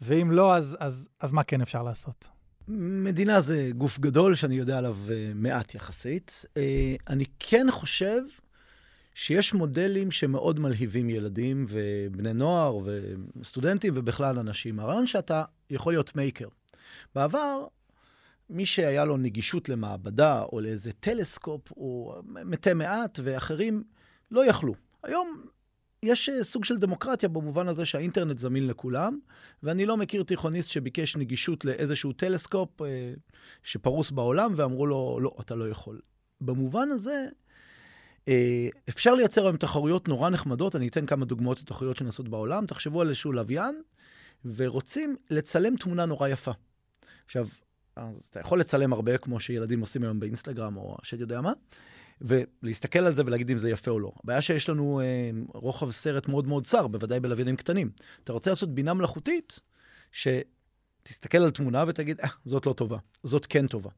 ואם 0.00 0.30
לא, 0.30 0.56
אז, 0.56 0.76
אז, 0.80 1.08
אז 1.20 1.32
מה 1.32 1.42
כן 1.42 1.60
אפשר 1.60 1.82
לעשות? 1.82 2.28
מדינה 2.68 3.40
זה 3.40 3.70
גוף 3.78 3.98
גדול 3.98 4.34
שאני 4.34 4.54
יודע 4.54 4.78
עליו 4.78 4.96
אה, 5.10 5.32
מעט 5.34 5.74
יחסית. 5.74 6.44
אה, 6.56 6.94
אני 7.08 7.24
כן 7.38 7.66
חושב 7.70 8.20
שיש 9.14 9.54
מודלים 9.54 10.10
שמאוד 10.10 10.60
מלהיבים 10.60 11.10
ילדים 11.10 11.66
ובני 11.68 12.32
נוער 12.32 12.78
וסטודנטים 13.36 13.92
ובכלל 13.96 14.38
אנשים. 14.38 14.80
הרעיון 14.80 15.06
שאתה 15.06 15.44
יכול 15.70 15.92
להיות 15.92 16.16
maker. 16.16 16.48
בעבר, 17.14 17.66
מי 18.50 18.66
שהיה 18.66 19.04
לו 19.04 19.16
נגישות 19.16 19.68
למעבדה 19.68 20.42
או 20.52 20.60
לאיזה 20.60 20.92
טלסקופ, 20.92 21.60
הוא 21.68 22.14
מתי 22.26 22.72
מעט, 22.74 23.18
ואחרים 23.22 23.84
לא 24.30 24.46
יכלו. 24.46 24.74
היום 25.02 25.44
יש 26.06 26.28
אה, 26.28 26.44
סוג 26.44 26.64
של 26.64 26.78
דמוקרטיה 26.78 27.28
במובן 27.28 27.68
הזה 27.68 27.84
שהאינטרנט 27.84 28.38
זמין 28.38 28.66
לכולם, 28.66 29.18
ואני 29.62 29.86
לא 29.86 29.96
מכיר 29.96 30.22
תיכוניסט 30.22 30.70
שביקש 30.70 31.16
נגישות 31.16 31.64
לאיזשהו 31.64 32.12
טלסקופ 32.12 32.82
אה, 32.82 32.86
שפרוס 33.62 34.10
בעולם, 34.10 34.52
ואמרו 34.56 34.86
לו, 34.86 35.18
לא, 35.20 35.36
אתה 35.40 35.54
לא 35.54 35.68
יכול. 35.68 36.00
במובן 36.40 36.88
הזה, 36.90 37.26
אה, 38.28 38.68
אפשר 38.88 39.14
לייצר 39.14 39.46
היום 39.46 39.56
תחרויות 39.56 40.08
נורא 40.08 40.30
נחמדות, 40.30 40.76
אני 40.76 40.88
אתן 40.88 41.06
כמה 41.06 41.24
דוגמאות 41.24 41.60
לתחרויות 41.60 41.96
שנעשות 41.96 42.28
בעולם. 42.28 42.66
תחשבו 42.66 43.00
על 43.00 43.08
איזשהו 43.08 43.32
לוויין, 43.32 43.82
ורוצים 44.44 45.16
לצלם 45.30 45.76
תמונה 45.76 46.06
נורא 46.06 46.28
יפה. 46.28 46.52
עכשיו, 47.26 47.48
אז 47.96 48.28
אתה 48.30 48.40
יכול 48.40 48.60
לצלם 48.60 48.92
הרבה, 48.92 49.18
כמו 49.18 49.40
שילדים 49.40 49.80
עושים 49.80 50.02
היום 50.02 50.20
באינסטגרם, 50.20 50.76
או 50.76 50.96
השד 51.02 51.20
יודע 51.20 51.40
מה. 51.40 51.52
ולהסתכל 52.24 52.98
על 52.98 53.14
זה 53.14 53.22
ולהגיד 53.26 53.50
אם 53.50 53.58
זה 53.58 53.70
יפה 53.70 53.90
או 53.90 54.00
לא. 54.00 54.12
הבעיה 54.24 54.42
שיש 54.42 54.68
לנו 54.68 55.00
אה, 55.00 55.30
רוחב 55.54 55.90
סרט 55.90 56.28
מאוד 56.28 56.46
מאוד 56.46 56.64
צר, 56.64 56.86
בוודאי 56.86 57.20
בלוויינים 57.20 57.56
קטנים. 57.56 57.90
אתה 58.24 58.32
רוצה 58.32 58.50
לעשות 58.50 58.74
בינה 58.74 58.94
מלאכותית, 58.94 59.60
שתסתכל 60.12 61.38
על 61.38 61.50
תמונה 61.50 61.84
ותגיד, 61.86 62.20
אה, 62.20 62.28
זאת 62.44 62.66
לא 62.66 62.72
טובה, 62.72 62.98
זאת 63.24 63.46
כן 63.46 63.66
טובה. 63.66 63.90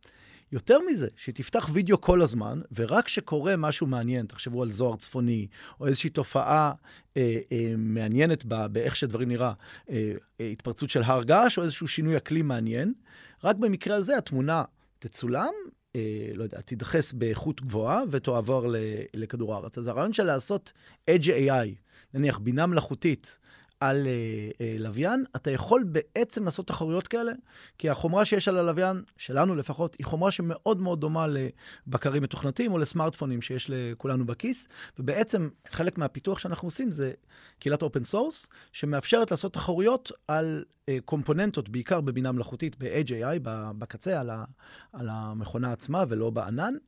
יותר 0.52 0.78
מזה, 0.90 1.08
שתפתח 1.16 1.68
וידאו 1.72 2.00
כל 2.00 2.22
הזמן, 2.22 2.60
ורק 2.76 3.04
כשקורה 3.04 3.56
משהו 3.56 3.86
מעניין, 3.86 4.26
תחשבו 4.26 4.62
על 4.62 4.70
זוהר 4.70 4.96
צפוני, 4.96 5.46
או 5.80 5.86
איזושהי 5.86 6.10
תופעה 6.10 6.72
אה, 7.16 7.38
אה, 7.52 7.74
מעניינת 7.78 8.44
בה, 8.44 8.68
באיך 8.68 8.96
שדברים 8.96 9.28
נראה, 9.28 9.52
אה, 9.90 10.12
אה, 10.40 10.46
התפרצות 10.46 10.90
של 10.90 11.02
הר 11.02 11.22
געש, 11.22 11.58
או 11.58 11.62
איזשהו 11.62 11.88
שינוי 11.88 12.16
אקלים 12.16 12.48
מעניין, 12.48 12.92
רק 13.44 13.56
במקרה 13.56 13.96
הזה 13.96 14.16
התמונה 14.18 14.64
תצולם, 14.98 15.52
לא 16.34 16.42
יודע, 16.42 16.60
תידחס 16.60 17.12
באיכות 17.12 17.62
גבוהה 17.62 18.02
ותועבר 18.10 18.66
לכדור 19.14 19.54
הארץ. 19.54 19.78
אז 19.78 19.86
הרעיון 19.86 20.12
של 20.12 20.22
לעשות 20.22 20.72
Edge 21.10 21.26
AI, 21.26 21.68
נניח 22.14 22.38
בינה 22.38 22.66
מלאכותית, 22.66 23.38
על 23.80 24.06
uh, 24.06 24.54
uh, 24.54 24.82
לוויין, 24.82 25.24
אתה 25.36 25.50
יכול 25.50 25.84
בעצם 25.84 26.44
לעשות 26.44 26.66
תחרויות 26.66 27.08
כאלה, 27.08 27.32
כי 27.78 27.90
החומרה 27.90 28.24
שיש 28.24 28.48
על 28.48 28.58
הלוויין, 28.58 29.02
שלנו 29.16 29.54
לפחות, 29.54 29.96
היא 29.98 30.06
חומרה 30.06 30.30
שמאוד 30.30 30.80
מאוד 30.80 31.00
דומה 31.00 31.26
לבקרים 31.26 32.22
מתוכנתים 32.22 32.72
או 32.72 32.78
לסמארטפונים 32.78 33.42
שיש 33.42 33.70
לכולנו 33.70 34.26
בכיס, 34.26 34.68
ובעצם 34.98 35.48
חלק 35.70 35.98
מהפיתוח 35.98 36.38
שאנחנו 36.38 36.66
עושים 36.66 36.90
זה 36.90 37.12
קהילת 37.58 37.82
open 37.82 38.04
source, 38.04 38.48
שמאפשרת 38.72 39.30
לעשות 39.30 39.52
תחרויות 39.52 40.12
על 40.28 40.64
uh, 40.64 40.92
קומפוננטות, 41.04 41.68
בעיקר 41.68 42.00
בבינה 42.00 42.32
מלאכותית, 42.32 42.76
AI, 42.80 43.38
בקצה, 43.78 44.20
על, 44.20 44.30
ה, 44.30 44.44
על 44.92 45.08
המכונה 45.08 45.72
עצמה 45.72 46.04
ולא 46.08 46.30
בענן, 46.30 46.74
אה, 46.74 46.80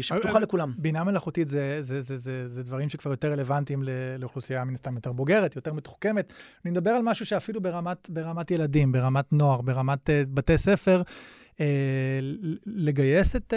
שפתוחה 0.00 0.38
לכולם. 0.38 0.72
בינה 0.78 1.04
מלאכותית 1.04 1.48
זה, 1.48 1.78
זה, 1.80 2.00
זה, 2.00 2.16
זה, 2.16 2.48
זה 2.48 2.62
דברים 2.62 2.88
שכבר 2.88 3.10
יותר 3.10 3.32
רלוונטיים 3.32 3.82
לאוכלוסייה 4.18 4.64
מן 4.64 4.74
הסתם 4.74 4.94
יותר 4.94 5.12
בוגרת, 5.12 5.56
יותר 5.56 5.72
מתוחכמת. 5.72 6.32
אני 6.64 6.70
מדבר 6.70 6.90
על 6.90 7.02
משהו 7.02 7.26
שאפילו 7.26 7.60
ברמת, 7.60 8.10
ברמת 8.10 8.50
ילדים, 8.50 8.92
ברמת 8.92 9.32
נוער, 9.32 9.60
ברמת 9.60 10.08
uh, 10.08 10.12
בתי 10.34 10.58
ספר, 10.58 11.02
uh, 11.54 11.58
לגייס 12.66 13.36
את... 13.36 13.54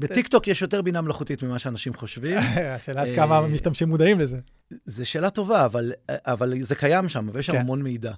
בטיקטוק 0.00 0.48
יש 0.48 0.62
יותר 0.62 0.82
בינה 0.82 1.00
מלאכותית 1.00 1.42
ממה 1.42 1.58
שאנשים 1.58 1.94
חושבים. 1.94 2.38
השאלה 2.76 3.02
עד 3.02 3.08
כמה 3.14 3.48
משתמשים 3.48 3.88
מודעים 3.88 4.20
לזה. 4.20 4.38
זו 4.86 5.06
שאלה 5.06 5.30
טובה, 5.30 5.64
אבל, 5.64 5.92
אבל 6.08 6.54
זה 6.60 6.74
קיים 6.74 7.08
שם, 7.08 7.28
ויש 7.32 7.46
שם 7.46 7.52
כן. 7.52 7.60
המון 7.60 7.82
מידע. 7.82 8.12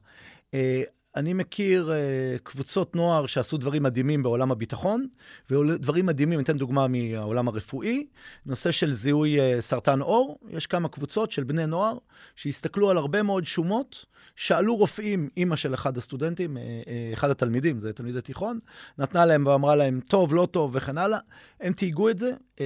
אני 1.16 1.32
מכיר 1.32 1.90
uh, 1.90 2.38
קבוצות 2.42 2.96
נוער 2.96 3.26
שעשו 3.26 3.56
דברים 3.56 3.82
מדהימים 3.82 4.22
בעולם 4.22 4.52
הביטחון, 4.52 5.06
ודברים 5.50 6.06
מדהימים, 6.06 6.40
אתן 6.40 6.56
דוגמה 6.56 6.86
מהעולם 6.88 7.48
הרפואי, 7.48 8.06
נושא 8.46 8.70
של 8.70 8.92
זיהוי 8.92 9.38
uh, 9.38 9.60
סרטן 9.60 10.00
עור, 10.00 10.38
יש 10.50 10.66
כמה 10.66 10.88
קבוצות 10.88 11.32
של 11.32 11.44
בני 11.44 11.66
נוער 11.66 11.98
שהסתכלו 12.36 12.90
על 12.90 12.96
הרבה 12.96 13.22
מאוד 13.22 13.44
שומות, 13.44 14.04
שאלו 14.36 14.76
רופאים, 14.76 15.28
אימא 15.36 15.56
של 15.56 15.74
אחד 15.74 15.96
הסטודנטים, 15.96 16.56
uh, 16.56 16.60
uh, 16.60 17.18
אחד 17.18 17.30
התלמידים, 17.30 17.80
זה 17.80 17.92
תלמידי 17.92 18.20
תיכון, 18.20 18.58
נתנה 18.98 19.24
להם 19.24 19.46
ואמרה 19.46 19.76
להם, 19.76 20.00
טוב, 20.08 20.34
לא 20.34 20.48
טוב 20.50 20.70
וכן 20.74 20.98
הלאה, 20.98 21.18
הם 21.60 21.72
תהיגו 21.72 22.08
את 22.08 22.18
זה, 22.18 22.32
uh, 22.56 22.60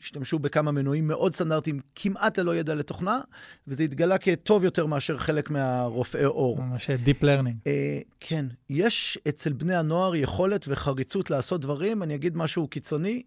השתמשו 0.00 0.38
בכמה 0.38 0.72
מנועים 0.72 1.06
מאוד 1.06 1.34
סטנדרטיים, 1.34 1.80
כמעט 1.94 2.38
ללא 2.38 2.56
ידע 2.56 2.74
לתוכנה, 2.74 3.20
וזה 3.68 3.82
התגלה 3.82 4.18
כטוב 4.18 4.64
יותר 4.64 4.86
מאשר 4.86 5.18
חלק 5.18 5.50
מהרופאי 5.50 6.24
עור. 6.24 6.62
ממש 6.62 6.90
Deep 6.90 7.22
Learning. 7.22 7.56
אה, 7.66 8.00
כן, 8.20 8.46
יש 8.70 9.18
אצל 9.28 9.52
בני 9.52 9.76
הנוער 9.76 10.16
יכולת 10.16 10.64
וחריצות 10.68 11.30
לעשות 11.30 11.60
דברים. 11.60 12.02
אני 12.02 12.14
אגיד 12.14 12.36
משהו 12.36 12.68
קיצוני. 12.68 13.22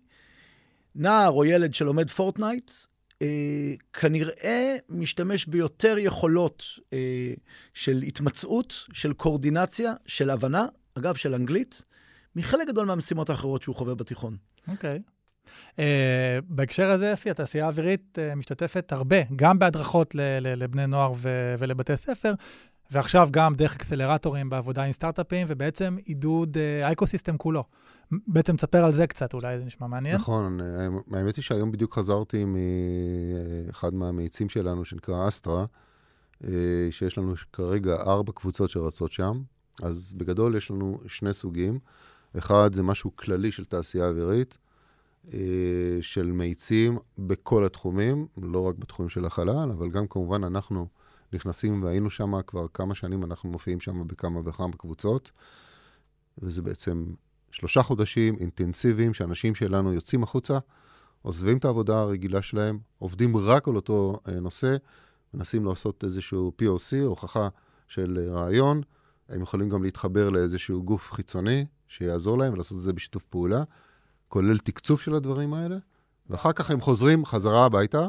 נער 0.95 1.29
או 1.29 1.45
ילד 1.45 1.73
שלומד 1.73 2.09
פורטנייט, 2.09 2.71
אה, 2.71 2.90
כנראה 3.93 4.75
משתמש 4.89 5.45
ביותר 5.45 5.95
יכולות 5.97 6.63
אה, 6.93 7.33
של 7.73 8.03
התמצאות, 8.07 8.85
של 8.93 9.13
קואורדינציה, 9.13 9.93
של 10.05 10.29
הבנה, 10.29 10.65
אגב, 10.97 11.15
של 11.15 11.35
אנגלית, 11.35 11.83
מחלק 12.35 12.67
גדול 12.67 12.85
מהמשימות 12.85 13.29
האחרות 13.29 13.61
שהוא 13.61 13.75
חווה 13.75 13.95
בתיכון. 13.95 14.37
אוקיי. 14.67 14.99
Okay. 15.05 15.11
Uh, 15.47 15.81
בהקשר 16.47 16.89
הזה, 16.89 17.13
אפי, 17.13 17.29
התעשייה 17.29 17.65
האווירית 17.65 18.17
uh, 18.17 18.35
משתתפת 18.35 18.91
הרבה, 18.91 19.17
גם 19.35 19.59
בהדרכות 19.59 20.15
לבני 20.41 20.87
נוער 20.87 21.13
ולבתי 21.59 21.97
ספר, 21.97 22.33
ועכשיו 22.91 23.27
גם 23.31 23.53
דרך 23.53 23.75
אקסלרטורים 23.75 24.49
בעבודה 24.49 24.83
עם 24.83 24.91
סטארט-אפים, 24.91 25.47
ובעצם 25.49 25.97
עידוד 26.05 26.57
אה, 26.57 26.87
האקוסיסטם 26.87 27.37
כולו. 27.37 27.63
בעצם 28.27 28.55
תספר 28.55 28.85
על 28.85 28.91
זה 28.91 29.07
קצת, 29.07 29.33
אולי 29.33 29.59
זה 29.59 29.65
נשמע 29.65 29.87
מעניין. 29.87 30.15
נכון, 30.15 30.59
האמת 31.13 31.35
היא 31.35 31.43
שהיום 31.43 31.71
בדיוק 31.71 31.93
חזרתי 31.93 32.45
מאחד 32.45 33.93
מהמאיצים 33.93 34.49
שלנו, 34.49 34.85
שנקרא 34.85 35.27
אסטרה, 35.27 35.65
אה, 36.43 36.49
שיש 36.91 37.17
לנו 37.17 37.33
כרגע 37.53 37.95
ארבע 37.95 38.31
קבוצות 38.31 38.69
שרצות 38.69 39.11
שם. 39.11 39.41
אז 39.81 40.13
בגדול 40.17 40.55
יש 40.55 40.71
לנו 40.71 40.99
שני 41.07 41.33
סוגים. 41.33 41.79
אחד 42.37 42.73
זה 42.73 42.83
משהו 42.83 43.15
כללי 43.15 43.51
של 43.51 43.65
תעשייה 43.65 44.07
אווירית, 44.07 44.57
אה, 45.33 45.39
של 46.01 46.31
מאיצים 46.31 46.97
בכל 47.17 47.65
התחומים, 47.65 48.27
לא 48.41 48.67
רק 48.67 48.75
בתחומים 48.75 49.09
של 49.09 49.25
החלל, 49.25 49.71
אבל 49.71 49.89
גם 49.89 50.07
כמובן 50.07 50.43
אנחנו... 50.43 50.87
נכנסים, 51.33 51.83
והיינו 51.83 52.09
שם 52.09 52.41
כבר 52.41 52.65
כמה 52.73 52.95
שנים, 52.95 53.23
אנחנו 53.23 53.49
מופיעים 53.49 53.79
שם 53.79 54.07
בכמה 54.07 54.39
וכמה 54.45 54.73
קבוצות, 54.77 55.31
וזה 56.37 56.61
בעצם 56.61 57.05
שלושה 57.51 57.83
חודשים 57.83 58.35
אינטנסיביים 58.39 59.13
שאנשים 59.13 59.55
שלנו 59.55 59.93
יוצאים 59.93 60.23
החוצה, 60.23 60.59
עוזבים 61.21 61.57
את 61.57 61.65
העבודה 61.65 61.99
הרגילה 61.99 62.41
שלהם, 62.41 62.79
עובדים 62.99 63.37
רק 63.37 63.67
על 63.67 63.75
אותו 63.75 64.19
אה, 64.27 64.39
נושא, 64.39 64.75
מנסים 65.33 65.65
לעשות 65.65 66.03
איזשהו 66.03 66.51
POC, 66.61 66.95
הוכחה 67.05 67.47
של 67.87 68.19
אה, 68.21 68.33
רעיון, 68.33 68.81
הם 69.29 69.41
יכולים 69.41 69.69
גם 69.69 69.83
להתחבר 69.83 70.29
לאיזשהו 70.29 70.83
גוף 70.83 71.11
חיצוני 71.11 71.65
שיעזור 71.87 72.37
להם 72.37 72.53
ולעשות 72.53 72.77
את 72.77 72.83
זה 72.83 72.93
בשיתוף 72.93 73.23
פעולה, 73.23 73.63
כולל 74.27 74.57
תקצוב 74.57 74.99
של 74.99 75.15
הדברים 75.15 75.53
האלה, 75.53 75.77
ואחר 76.29 76.53
כך 76.53 76.71
הם 76.71 76.81
חוזרים 76.81 77.25
חזרה 77.25 77.65
הביתה, 77.65 78.07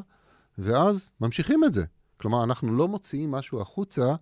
ואז 0.59 1.11
ממשיכים 1.21 1.65
את 1.65 1.73
זה. 1.73 1.85
כלומר, 2.23 2.45
אנחנו 2.45 2.77
לא 2.77 2.89
מוציאים 2.89 3.31
משהו 3.31 3.61
החוצה 3.61 4.15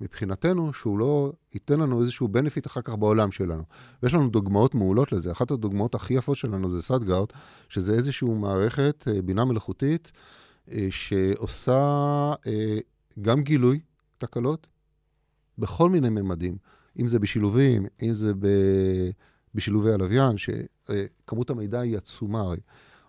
מבחינתנו 0.00 0.72
שהוא 0.72 0.98
לא 0.98 1.32
ייתן 1.54 1.80
לנו 1.80 2.00
איזשהו 2.00 2.28
benefit 2.28 2.66
אחר 2.66 2.80
כך 2.82 2.94
בעולם 2.94 3.32
שלנו. 3.32 3.62
ויש 4.02 4.14
לנו 4.14 4.28
דוגמאות 4.28 4.74
מעולות 4.74 5.12
לזה. 5.12 5.32
אחת 5.32 5.50
הדוגמאות 5.50 5.94
הכי 5.94 6.14
יפות 6.14 6.36
שלנו 6.36 6.68
זה 6.68 6.82
סאדגארד, 6.82 7.26
שזה 7.68 7.94
איזושהי 7.94 8.28
מערכת 8.28 9.08
אה, 9.08 9.22
בינה 9.22 9.44
מלאכותית 9.44 10.12
אה, 10.72 10.86
שעושה 10.90 11.78
אה, 12.46 12.78
גם 13.20 13.42
גילוי 13.42 13.80
תקלות 14.18 14.66
בכל 15.58 15.90
מיני 15.90 16.08
ממדים, 16.08 16.56
אם 17.00 17.08
זה 17.08 17.18
בשילובים, 17.18 17.86
אם 18.02 18.14
זה 18.14 18.34
ב... 18.38 18.46
בשילובי 19.54 19.92
הלוויין, 19.92 20.36
שכמות 20.38 21.50
המידע 21.50 21.80
היא 21.80 21.96
עצומה 21.96 22.44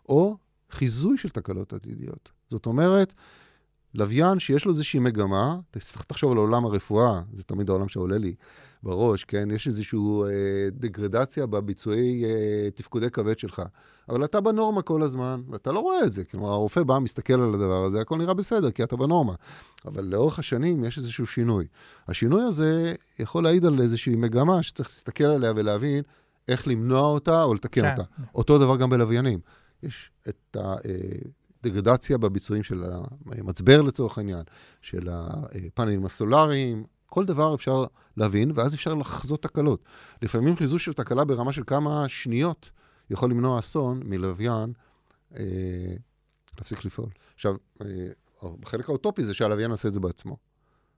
או 0.09 0.37
חיזוי 0.71 1.17
של 1.17 1.29
תקלות 1.29 1.73
עתידיות. 1.73 2.29
זאת 2.49 2.65
אומרת, 2.65 3.13
לוויין 3.97 4.39
שיש 4.39 4.65
לו 4.65 4.71
איזושהי 4.71 4.99
מגמה, 4.99 5.55
תחשוב 6.07 6.31
על 6.31 6.37
עולם 6.37 6.65
הרפואה, 6.65 7.21
זה 7.33 7.43
תמיד 7.43 7.69
העולם 7.69 7.87
שעולה 7.87 8.17
לי 8.17 8.35
בראש, 8.83 9.23
כן? 9.23 9.51
יש 9.51 9.67
איזושהי 9.67 9.99
אה, 9.99 10.69
דגרדציה 10.71 11.45
בביצועי 11.45 12.25
אה, 12.25 12.69
תפקודי 12.75 13.09
כבד 13.09 13.39
שלך. 13.39 13.61
אבל 14.09 14.25
אתה 14.25 14.41
בנורמה 14.41 14.81
כל 14.81 15.01
הזמן, 15.01 15.41
ואתה 15.49 15.71
לא 15.71 15.79
רואה 15.79 16.03
את 16.05 16.11
זה. 16.11 16.23
כלומר, 16.23 16.49
הרופא 16.49 16.83
בא, 16.83 16.99
מסתכל 16.99 17.33
על 17.33 17.53
הדבר 17.53 17.85
הזה, 17.85 18.01
הכל 18.01 18.17
נראה 18.17 18.33
בסדר, 18.33 18.71
כי 18.71 18.83
אתה 18.83 18.95
בנורמה. 18.95 19.33
אבל 19.85 20.03
לאורך 20.03 20.39
השנים 20.39 20.83
יש 20.83 20.97
איזשהו 20.97 21.27
שינוי. 21.27 21.65
השינוי 22.07 22.43
הזה 22.43 22.95
יכול 23.19 23.43
להעיד 23.43 23.65
על 23.65 23.81
איזושהי 23.81 24.15
מגמה 24.15 24.63
שצריך 24.63 24.89
להסתכל 24.89 25.23
עליה 25.23 25.53
ולהבין 25.55 26.03
איך 26.47 26.67
למנוע 26.67 27.01
אותה 27.01 27.43
או 27.43 27.53
לתקן 27.53 27.81
כן. 27.81 27.91
אותה. 27.91 28.03
אותו 28.35 28.57
דבר 28.57 28.77
גם 28.77 28.89
בלוויינים. 28.89 29.39
יש 29.83 30.11
את 30.29 30.57
ה... 30.59 30.75
אה, 31.67 31.71
דגרדציה 31.71 32.17
בביצועים 32.17 32.63
של 32.63 32.83
המצבר 33.25 33.81
לצורך 33.81 34.17
העניין, 34.17 34.43
של 34.81 35.09
הפאנלים 35.11 36.05
הסולאריים, 36.05 36.83
כל 37.05 37.25
דבר 37.25 37.55
אפשר 37.55 37.85
להבין, 38.17 38.51
ואז 38.55 38.75
אפשר 38.75 38.93
לחזות 38.93 39.43
תקלות. 39.43 39.83
לפעמים 40.21 40.55
חיזוי 40.55 40.79
של 40.79 40.93
תקלה 40.93 41.25
ברמה 41.25 41.53
של 41.53 41.63
כמה 41.67 42.09
שניות 42.09 42.69
יכול 43.09 43.29
למנוע 43.29 43.59
אסון 43.59 44.01
מלוויין 44.05 44.73
אה, 45.37 45.43
להפסיק 46.57 46.85
לפעול. 46.85 47.09
עכשיו, 47.35 47.55
אה, 47.81 47.87
החלק 48.63 48.89
האוטופי 48.89 49.23
זה 49.23 49.33
שהלוויין 49.33 49.71
יעשה 49.71 49.87
את 49.87 49.93
זה 49.93 49.99
בעצמו, 49.99 50.37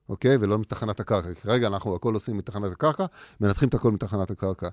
אוקיי? 0.10 0.38
ולא 0.40 0.60
מתחנת 0.60 1.00
הקרקע. 1.00 1.34
כרגע 1.34 1.68
אנחנו 1.68 1.96
הכל 1.96 2.14
עושים 2.14 2.38
מתחנת 2.38 2.72
הקרקע, 2.72 3.06
מנתחים 3.42 3.70
את 3.70 3.74
הכל 3.74 3.92
מתחנת 3.92 4.32
הקרקע. 4.32 4.70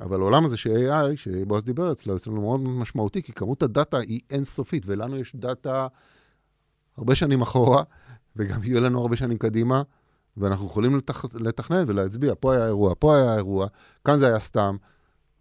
אבל 0.00 0.20
העולם 0.20 0.44
הזה 0.44 0.56
של 0.56 0.70
AI, 0.70 1.16
שבועז 1.16 1.64
דיבר 1.64 1.92
אצלו, 1.92 2.16
אצלנו 2.16 2.40
מאוד 2.40 2.60
משמעותי, 2.60 3.22
כי 3.22 3.32
כמות 3.32 3.62
הדאטה 3.62 3.98
היא 3.98 4.20
אינסופית, 4.30 4.82
ולנו 4.86 5.18
יש 5.18 5.36
דאטה 5.36 5.86
הרבה 6.96 7.14
שנים 7.14 7.42
אחורה, 7.42 7.82
וגם 8.36 8.62
יהיו 8.62 8.80
לנו 8.80 9.00
הרבה 9.00 9.16
שנים 9.16 9.38
קדימה, 9.38 9.82
ואנחנו 10.36 10.66
יכולים 10.66 10.96
לתכ... 10.96 11.24
לתכנן 11.34 11.84
ולהצביע, 11.86 12.34
פה 12.40 12.54
היה 12.54 12.66
אירוע, 12.66 12.94
פה 12.98 13.16
היה 13.16 13.36
אירוע, 13.36 13.66
כאן 14.04 14.18
זה 14.18 14.26
היה 14.26 14.38
סתם, 14.38 14.76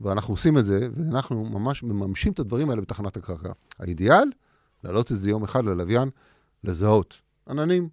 ואנחנו 0.02 0.34
עושים 0.34 0.58
את 0.58 0.66
זה, 0.66 0.88
ואנחנו 0.96 1.46
ממש 1.46 1.84
מממשים 1.84 2.32
את 2.34 2.40
הדברים 2.40 2.70
האלה 2.70 2.82
בתחנת 2.82 3.18
הקרקע. 3.18 3.52
האידיאל, 3.80 4.32
לעלות 4.84 5.12
איזה 5.12 5.30
יום 5.30 5.44
אחד 5.44 5.66
ללוויין, 5.66 6.10
לזהות. 6.64 7.22
עננים, 7.50 7.90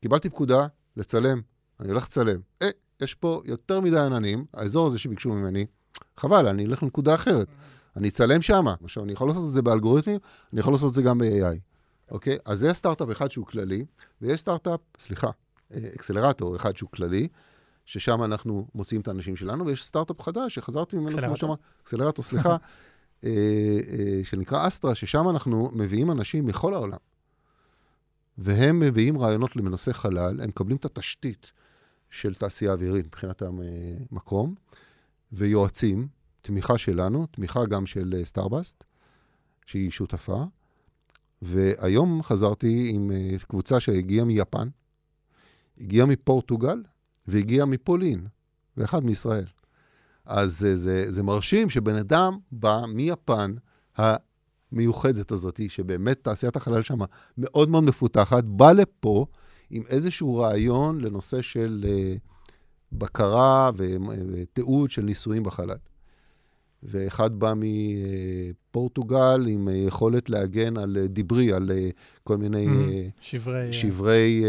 קיבלתי 0.00 0.28
פקודה 0.28 0.66
לצלם, 0.96 1.40
אני 1.80 1.88
הולך 1.88 2.04
לצלם. 2.04 2.40
אה, 2.62 2.68
יש 3.00 3.14
פה 3.14 3.42
יותר 3.44 3.80
מדי 3.80 3.98
עננים, 3.98 4.44
האזור 4.54 4.86
הזה 4.86 4.98
שביקשו 4.98 5.30
ממני, 5.30 5.66
חבל, 6.16 6.46
אני 6.46 6.66
אלך 6.66 6.82
לנקודה 6.82 7.14
אחרת. 7.14 7.48
אני 7.96 8.08
אצלם 8.08 8.42
שם. 8.42 8.64
עכשיו, 8.84 9.04
אני 9.04 9.12
יכול 9.12 9.28
לעשות 9.28 9.48
את 9.48 9.52
זה 9.52 9.62
באלגוריתמים, 9.62 10.18
אני 10.52 10.60
יכול 10.60 10.72
לעשות 10.72 10.90
את 10.90 10.94
זה 10.94 11.02
גם 11.02 11.18
ב-AI. 11.18 11.58
אוקיי? 12.10 12.38
אז 12.44 12.58
זה 12.58 12.74
סטארט-אפ 12.74 13.10
אחד 13.10 13.30
שהוא 13.30 13.46
כללי, 13.46 13.84
ויש 14.22 14.40
סטארט-אפ, 14.40 14.80
סליחה, 14.98 15.30
אקסלרטור 15.72 16.56
אחד 16.56 16.76
שהוא 16.76 16.90
כללי, 16.90 17.28
ששם 17.84 18.22
אנחנו 18.22 18.66
מוציאים 18.74 19.02
את 19.02 19.08
האנשים 19.08 19.36
שלנו, 19.36 19.66
ויש 19.66 19.84
סטארט-אפ 19.84 20.22
חדש 20.22 20.54
שחזרתי 20.54 20.96
ממנו, 20.96 21.16
כמו 21.26 21.36
שאמר, 21.36 21.54
אקסלרטור, 21.82 22.24
סליחה, 22.24 22.56
אה, 23.24 23.30
אה, 23.88 24.20
שנקרא 24.24 24.66
אסטרה, 24.68 24.94
ששם 24.94 25.28
אנחנו 25.28 25.70
מביאים 25.72 26.10
אנשים 26.10 26.46
מכל 26.46 26.74
העולם. 26.74 26.98
והם 28.38 28.80
מביאים 28.80 29.18
רעיונות 29.18 29.56
למנוסי 29.56 29.92
חלל, 29.92 30.40
הם 30.40 30.48
מקבלים 30.48 30.76
את 30.76 30.84
התשתית 30.84 31.52
של 32.10 32.34
תעשייה 32.34 32.72
אווירית 32.72 33.06
מבחינת 33.06 33.42
המקום, 33.42 34.54
ויועצים, 35.32 36.08
תמיכה 36.42 36.78
שלנו, 36.78 37.26
תמיכה 37.26 37.66
גם 37.66 37.86
של 37.86 38.14
אה, 38.18 38.24
סטארבאסט, 38.24 38.84
שהיא 39.66 39.90
שותפה. 39.90 40.44
והיום 41.42 42.22
חזרתי 42.22 42.90
עם 42.94 43.10
אה, 43.12 43.38
קבוצה 43.48 43.80
שהגיעה 43.80 44.24
מיפן, 44.24 44.68
הגיעה 45.80 46.06
מפורטוגל 46.06 46.82
והגיעה 47.26 47.66
מפולין, 47.66 48.26
ואחד 48.76 49.04
מישראל. 49.04 49.46
אז 50.24 50.58
זה, 50.58 50.76
זה, 50.76 51.12
זה 51.12 51.22
מרשים 51.22 51.70
שבן 51.70 51.94
אדם 51.94 52.38
בא 52.52 52.80
מיפן, 52.88 53.54
המיוחדת 53.96 55.32
הזאת, 55.32 55.60
שבאמת 55.68 56.24
תעשיית 56.24 56.56
החלל 56.56 56.82
שם 56.82 56.98
מאוד 57.38 57.68
מאוד 57.68 57.84
מפותחת, 57.84 58.44
בא 58.44 58.72
לפה 58.72 59.26
עם 59.70 59.82
איזשהו 59.88 60.36
רעיון 60.36 61.00
לנושא 61.00 61.42
של 61.42 61.84
uh, 61.84 62.18
בקרה 62.92 63.70
ותיעוד 63.76 64.90
של 64.90 65.02
ניסויים 65.02 65.42
בחלל. 65.42 65.76
ואחד 66.82 67.34
בא 67.34 67.52
מפורטוגל 67.56 69.46
עם 69.48 69.68
יכולת 69.72 70.30
להגן 70.30 70.76
על 70.76 70.96
דיברי, 71.06 71.52
על 71.52 71.70
כל 72.24 72.36
מיני 72.36 72.66
mm-hmm. 72.66 73.20
שברי, 73.20 73.72
שברי 73.72 74.44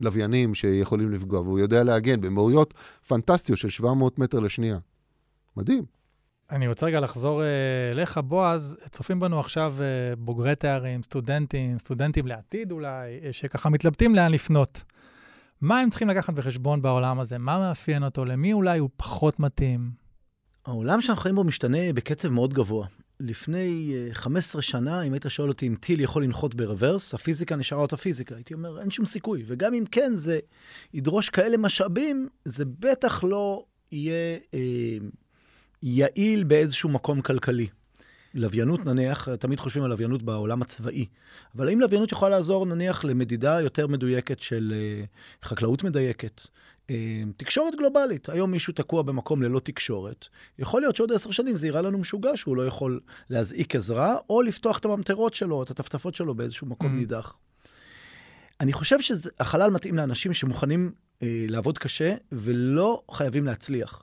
לוויינים 0.00 0.54
שיכולים 0.54 1.12
לפגוע, 1.12 1.40
והוא 1.40 1.58
יודע 1.58 1.82
להגן 1.82 2.20
במהויות 2.20 2.74
פנטסטיות 3.08 3.58
של 3.58 3.68
700 3.68 4.18
מטר 4.18 4.40
לשנייה. 4.40 4.78
מדהים. 5.56 5.84
אני 6.50 6.68
רוצה 6.68 6.86
רגע 6.86 7.00
לחזור 7.00 7.42
אליך, 7.92 8.18
בועז. 8.18 8.76
צופים 8.90 9.20
בנו 9.20 9.40
עכשיו 9.40 9.74
בוגרי 10.18 10.54
תארים, 10.54 11.02
סטודנטים, 11.02 11.78
סטודנטים 11.78 12.26
לעתיד 12.26 12.72
אולי, 12.72 13.18
שככה 13.32 13.68
מתלבטים 13.68 14.14
לאן 14.14 14.32
לפנות. 14.32 14.82
מה 15.60 15.80
הם 15.80 15.90
צריכים 15.90 16.08
לקחת 16.08 16.34
בחשבון 16.34 16.82
בעולם 16.82 17.20
הזה? 17.20 17.38
מה 17.38 17.58
מאפיין 17.58 18.04
אותו? 18.04 18.24
למי 18.24 18.52
אולי 18.52 18.78
הוא 18.78 18.90
פחות 18.96 19.40
מתאים? 19.40 19.90
העולם 20.66 21.00
שאנחנו 21.00 21.22
חיים 21.22 21.34
בו 21.34 21.44
משתנה 21.44 21.92
בקצב 21.94 22.28
מאוד 22.28 22.54
גבוה. 22.54 22.86
לפני 23.20 23.94
15 24.12 24.62
שנה, 24.62 25.02
אם 25.02 25.12
היית 25.12 25.24
שואל 25.28 25.48
אותי 25.48 25.66
אם 25.66 25.74
טיל 25.80 26.00
יכול 26.00 26.24
לנחות 26.24 26.54
ברוורס, 26.54 27.14
הפיזיקה 27.14 27.56
נשארה 27.56 27.82
אותה 27.82 27.96
פיזיקה. 27.96 28.34
הייתי 28.34 28.54
אומר, 28.54 28.80
אין 28.80 28.90
שום 28.90 29.06
סיכוי. 29.06 29.42
וגם 29.46 29.74
אם 29.74 29.84
כן, 29.90 30.14
זה 30.14 30.38
ידרוש 30.94 31.28
כאלה 31.28 31.56
משאבים, 31.56 32.28
זה 32.44 32.64
בטח 32.64 33.24
לא 33.24 33.64
יהיה 33.92 34.38
אה, 34.54 34.98
יעיל 35.82 36.44
באיזשהו 36.44 36.88
מקום 36.88 37.20
כלכלי. 37.20 37.68
לוויינות 38.34 38.84
נניח, 38.86 39.28
תמיד 39.28 39.60
חושבים 39.60 39.84
על 39.84 39.90
לוויינות 39.90 40.22
בעולם 40.22 40.62
הצבאי, 40.62 41.06
אבל 41.56 41.68
האם 41.68 41.80
לוויינות 41.80 42.12
יכולה 42.12 42.36
לעזור 42.36 42.66
נניח 42.66 43.04
למדידה 43.04 43.60
יותר 43.60 43.86
מדויקת 43.86 44.40
של 44.40 44.72
אה, 44.76 45.04
חקלאות 45.48 45.84
מדייקת, 45.84 46.40
אה, 46.90 47.22
תקשורת 47.36 47.74
גלובלית. 47.74 48.28
היום 48.28 48.50
מישהו 48.50 48.72
תקוע 48.72 49.02
במקום 49.02 49.42
ללא 49.42 49.60
תקשורת. 49.60 50.26
יכול 50.58 50.80
להיות 50.80 50.96
שעוד 50.96 51.12
עשר 51.12 51.30
שנים 51.30 51.56
זה 51.56 51.66
יראה 51.66 51.82
לנו 51.82 51.98
משוגע 51.98 52.30
שהוא 52.34 52.56
לא 52.56 52.66
יכול 52.66 53.00
להזעיק 53.30 53.76
עזרה, 53.76 54.16
או 54.30 54.42
לפתוח 54.42 54.78
את 54.78 54.84
הממטרות 54.84 55.34
שלו, 55.34 55.62
את 55.62 55.70
הטפטפות 55.70 56.14
שלו 56.14 56.34
באיזשהו 56.34 56.66
מקום 56.66 56.88
mm-hmm. 56.88 57.00
נידח. 57.00 57.36
אני 58.60 58.72
חושב 58.72 59.00
שהחלל 59.00 59.70
מתאים 59.70 59.96
לאנשים 59.96 60.32
שמוכנים 60.32 60.92
אה, 61.22 61.44
לעבוד 61.48 61.78
קשה 61.78 62.14
ולא 62.32 63.02
חייבים 63.10 63.44
להצליח. 63.44 64.02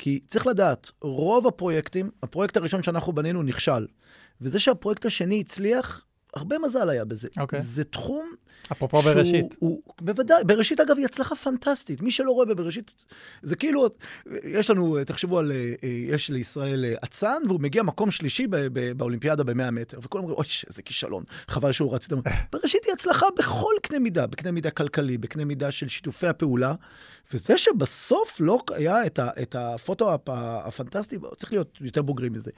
כי 0.00 0.20
צריך 0.26 0.46
לדעת, 0.46 0.90
רוב 1.02 1.46
הפרויקטים, 1.46 2.10
הפרויקט 2.22 2.56
הראשון 2.56 2.82
שאנחנו 2.82 3.12
בנינו 3.12 3.42
נכשל. 3.42 3.86
וזה 4.40 4.60
שהפרויקט 4.60 5.06
השני 5.06 5.40
הצליח, 5.40 6.04
הרבה 6.34 6.58
מזל 6.58 6.90
היה 6.90 7.04
בזה. 7.04 7.28
אוקיי. 7.38 7.58
Okay. 7.58 7.62
זה 7.62 7.84
תחום... 7.84 8.34
אפרופו 8.72 9.02
שהוא, 9.02 9.14
בראשית. 9.14 9.56
הוא, 9.58 9.82
בוודאי, 10.00 10.44
בראשית 10.44 10.80
אגב 10.80 10.96
היא 10.96 11.04
הצלחה 11.04 11.34
פנטסטית. 11.34 12.02
מי 12.02 12.10
שלא 12.10 12.30
רואה 12.30 12.46
בבראשית, 12.46 12.94
זה 13.42 13.56
כאילו, 13.56 13.88
יש 14.44 14.70
לנו, 14.70 15.04
תחשבו 15.06 15.38
על, 15.38 15.52
אה, 15.52 15.88
יש 15.88 16.30
לישראל 16.30 16.84
אה, 16.84 16.94
אצן, 17.04 17.42
והוא 17.48 17.60
מגיע 17.60 17.82
מקום 17.82 18.10
שלישי 18.10 18.46
ב, 18.46 18.56
ב, 18.56 18.92
באולימפיאדה 18.92 19.44
ב-100 19.44 19.70
מטר, 19.70 19.98
וכולם 20.02 20.24
אומרים, 20.24 20.38
אוי, 20.38 20.46
איזה 20.66 20.82
כישלון, 20.82 21.24
חבל 21.48 21.72
שהוא 21.72 21.94
רץ. 21.94 22.08
בראשית 22.52 22.84
היא 22.84 22.92
הצלחה 22.92 23.26
בכל 23.38 23.72
קנה 23.82 23.98
מידה, 23.98 24.26
בקנה 24.26 24.50
מידה 24.50 24.70
כלכלי, 24.70 25.18
בקנה 25.18 25.44
מידה 25.44 25.70
של 25.70 25.88
שיתופי 25.88 26.26
הפעולה, 26.26 26.74
וזה 27.32 27.58
שבסוף 27.58 28.40
לא 28.40 28.60
היה 28.70 29.06
את, 29.06 29.18
ה, 29.18 29.30
את 29.42 29.54
הפוטו 29.54 30.18
הפנטסטי, 30.26 31.18
צריך 31.36 31.52
להיות 31.52 31.78
יותר 31.80 32.02
בוגרים 32.02 32.32
מזה. 32.32 32.50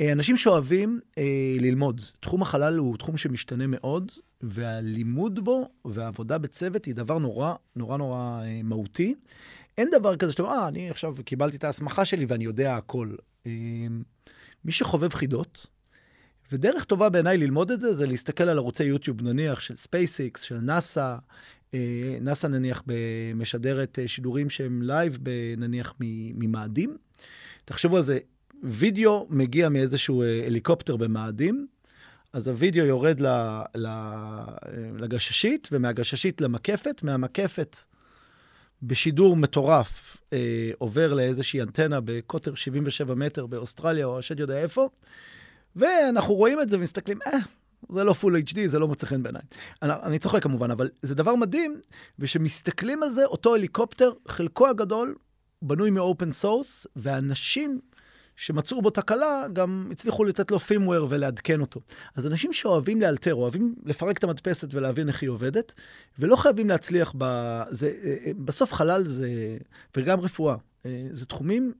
אה, 0.00 0.12
אנשים 0.12 0.36
שאוהבים 0.36 1.00
אה, 1.18 1.56
ללמוד. 1.60 2.00
תחום 2.20 2.42
החלל 2.42 2.78
הוא 2.78 2.96
תחום 2.96 3.16
שמשתנה 3.16 3.66
מאוד, 3.66 4.12
והלימוד 4.40 5.44
בו 5.44 5.68
והעבודה 5.84 6.38
בצוות 6.38 6.84
היא 6.84 6.94
דבר 6.94 7.18
נורא, 7.18 7.54
נורא 7.76 7.96
נורא 7.96 8.42
אה, 8.44 8.60
מהותי. 8.64 9.14
אין 9.78 9.88
דבר 9.92 10.16
כזה 10.16 10.32
שאתה 10.32 10.42
אומר, 10.42 10.54
אה, 10.54 10.68
אני 10.68 10.90
עכשיו 10.90 11.14
קיבלתי 11.24 11.56
את 11.56 11.64
ההסמכה 11.64 12.04
שלי 12.04 12.24
ואני 12.24 12.44
יודע 12.44 12.76
הכל. 12.76 13.14
אה, 13.46 13.52
מי 14.64 14.72
שחובב 14.72 15.14
חידות, 15.14 15.66
ודרך 16.52 16.84
טובה 16.84 17.08
בעיניי 17.08 17.38
ללמוד 17.38 17.70
את 17.70 17.80
זה, 17.80 17.94
זה 17.94 18.06
להסתכל 18.06 18.44
על 18.44 18.58
ערוצי 18.58 18.84
יוטיוב, 18.84 19.22
נניח, 19.22 19.60
של 19.60 19.74
SpaceX, 19.74 20.38
של 20.42 20.58
נאסא, 20.58 21.16
נאסא 22.20 22.46
נניח 22.46 22.82
משדרת 23.34 23.98
אה, 23.98 24.08
שידורים 24.08 24.50
שהם 24.50 24.82
live, 24.82 25.18
נניח 25.56 25.94
ממאדים. 25.98 26.96
תחשבו 27.64 27.96
על 27.96 28.02
זה, 28.02 28.18
וידאו 28.62 29.26
מגיע 29.30 29.68
מאיזשהו 29.68 30.22
אה, 30.22 30.46
הליקופטר 30.46 30.96
במאדים, 30.96 31.66
אז 32.32 32.48
הוידאו 32.48 32.84
יורד 32.84 33.20
לגששית, 34.98 35.68
ומהגששית 35.72 36.40
למקפת, 36.40 37.02
מהמקפת 37.02 37.76
בשידור 38.82 39.36
מטורף 39.36 40.16
עובר 40.78 41.14
לאיזושהי 41.14 41.62
אנטנה 41.62 42.00
בקוטר 42.04 42.54
77 42.54 43.14
מטר 43.14 43.46
באוסטרליה, 43.46 44.06
או 44.06 44.18
השד 44.18 44.40
יודע 44.40 44.58
איפה, 44.58 44.88
ואנחנו 45.76 46.34
רואים 46.34 46.60
את 46.60 46.68
זה 46.68 46.76
ומסתכלים, 46.76 47.18
אה, 47.26 47.38
זה 47.88 48.04
לא 48.04 48.12
full 48.12 48.36
HD, 48.36 48.58
זה 48.66 48.78
לא 48.78 48.88
מוצא 48.88 49.06
חן 49.06 49.22
בעיניי. 49.22 49.42
אני, 49.82 49.92
אני 50.02 50.18
צוחק 50.18 50.42
כמובן, 50.42 50.70
אבל 50.70 50.90
זה 51.02 51.14
דבר 51.14 51.34
מדהים, 51.34 51.80
ושמסתכלים 52.18 53.02
על 53.02 53.10
זה, 53.10 53.24
אותו 53.24 53.54
הליקופטר, 53.54 54.12
חלקו 54.28 54.68
הגדול 54.68 55.14
בנוי 55.62 55.90
מ 55.90 55.98
open 55.98 56.32
source, 56.32 56.86
ואנשים 56.96 57.80
שמצאו 58.36 58.82
בו 58.82 58.90
תקלה, 58.90 59.46
גם 59.52 59.88
הצליחו 59.92 60.24
לתת 60.24 60.50
לו 60.50 60.58
firmware 60.58 61.06
ולעדכן 61.10 61.60
אותו. 61.60 61.80
אז 62.16 62.26
אנשים 62.26 62.52
שאוהבים 62.52 63.00
לאלתר, 63.00 63.34
אוהבים 63.34 63.74
לפרק 63.84 64.18
את 64.18 64.24
המדפסת 64.24 64.68
ולהבין 64.74 65.08
איך 65.08 65.22
היא 65.22 65.30
עובדת, 65.30 65.74
ולא 66.18 66.36
חייבים 66.36 66.68
להצליח 66.68 67.14
ב... 67.18 67.24
זה, 67.70 67.92
אה, 68.04 68.16
אה, 68.26 68.32
בסוף 68.38 68.72
חלל 68.72 69.06
זה, 69.06 69.56
וגם 69.96 70.20
רפואה, 70.20 70.56
אה, 70.86 71.06
זה 71.12 71.26
תחומים 71.26 71.72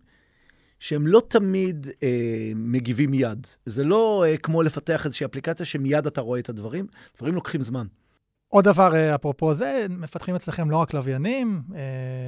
שהם 0.82 1.06
לא 1.06 1.22
תמיד 1.28 1.86
אה, 2.02 2.52
מגיבים 2.54 3.10
מיד. 3.10 3.46
זה 3.66 3.84
לא 3.84 4.24
אה, 4.26 4.36
כמו 4.36 4.62
לפתח 4.62 5.06
איזושהי 5.06 5.24
אפליקציה 5.26 5.66
שמיד 5.66 6.06
אתה 6.06 6.20
רואה 6.20 6.40
את 6.40 6.48
הדברים, 6.48 6.86
דברים 7.16 7.34
לוקחים 7.34 7.62
זמן. 7.62 7.86
עוד 8.54 8.64
דבר, 8.64 8.94
אה, 8.94 9.14
אפרופו 9.14 9.54
זה, 9.54 9.86
מפתחים 9.90 10.34
אצלכם 10.34 10.70
לא 10.70 10.76
רק 10.76 10.94
לוויינים, 10.94 11.62
אה, 11.74 11.80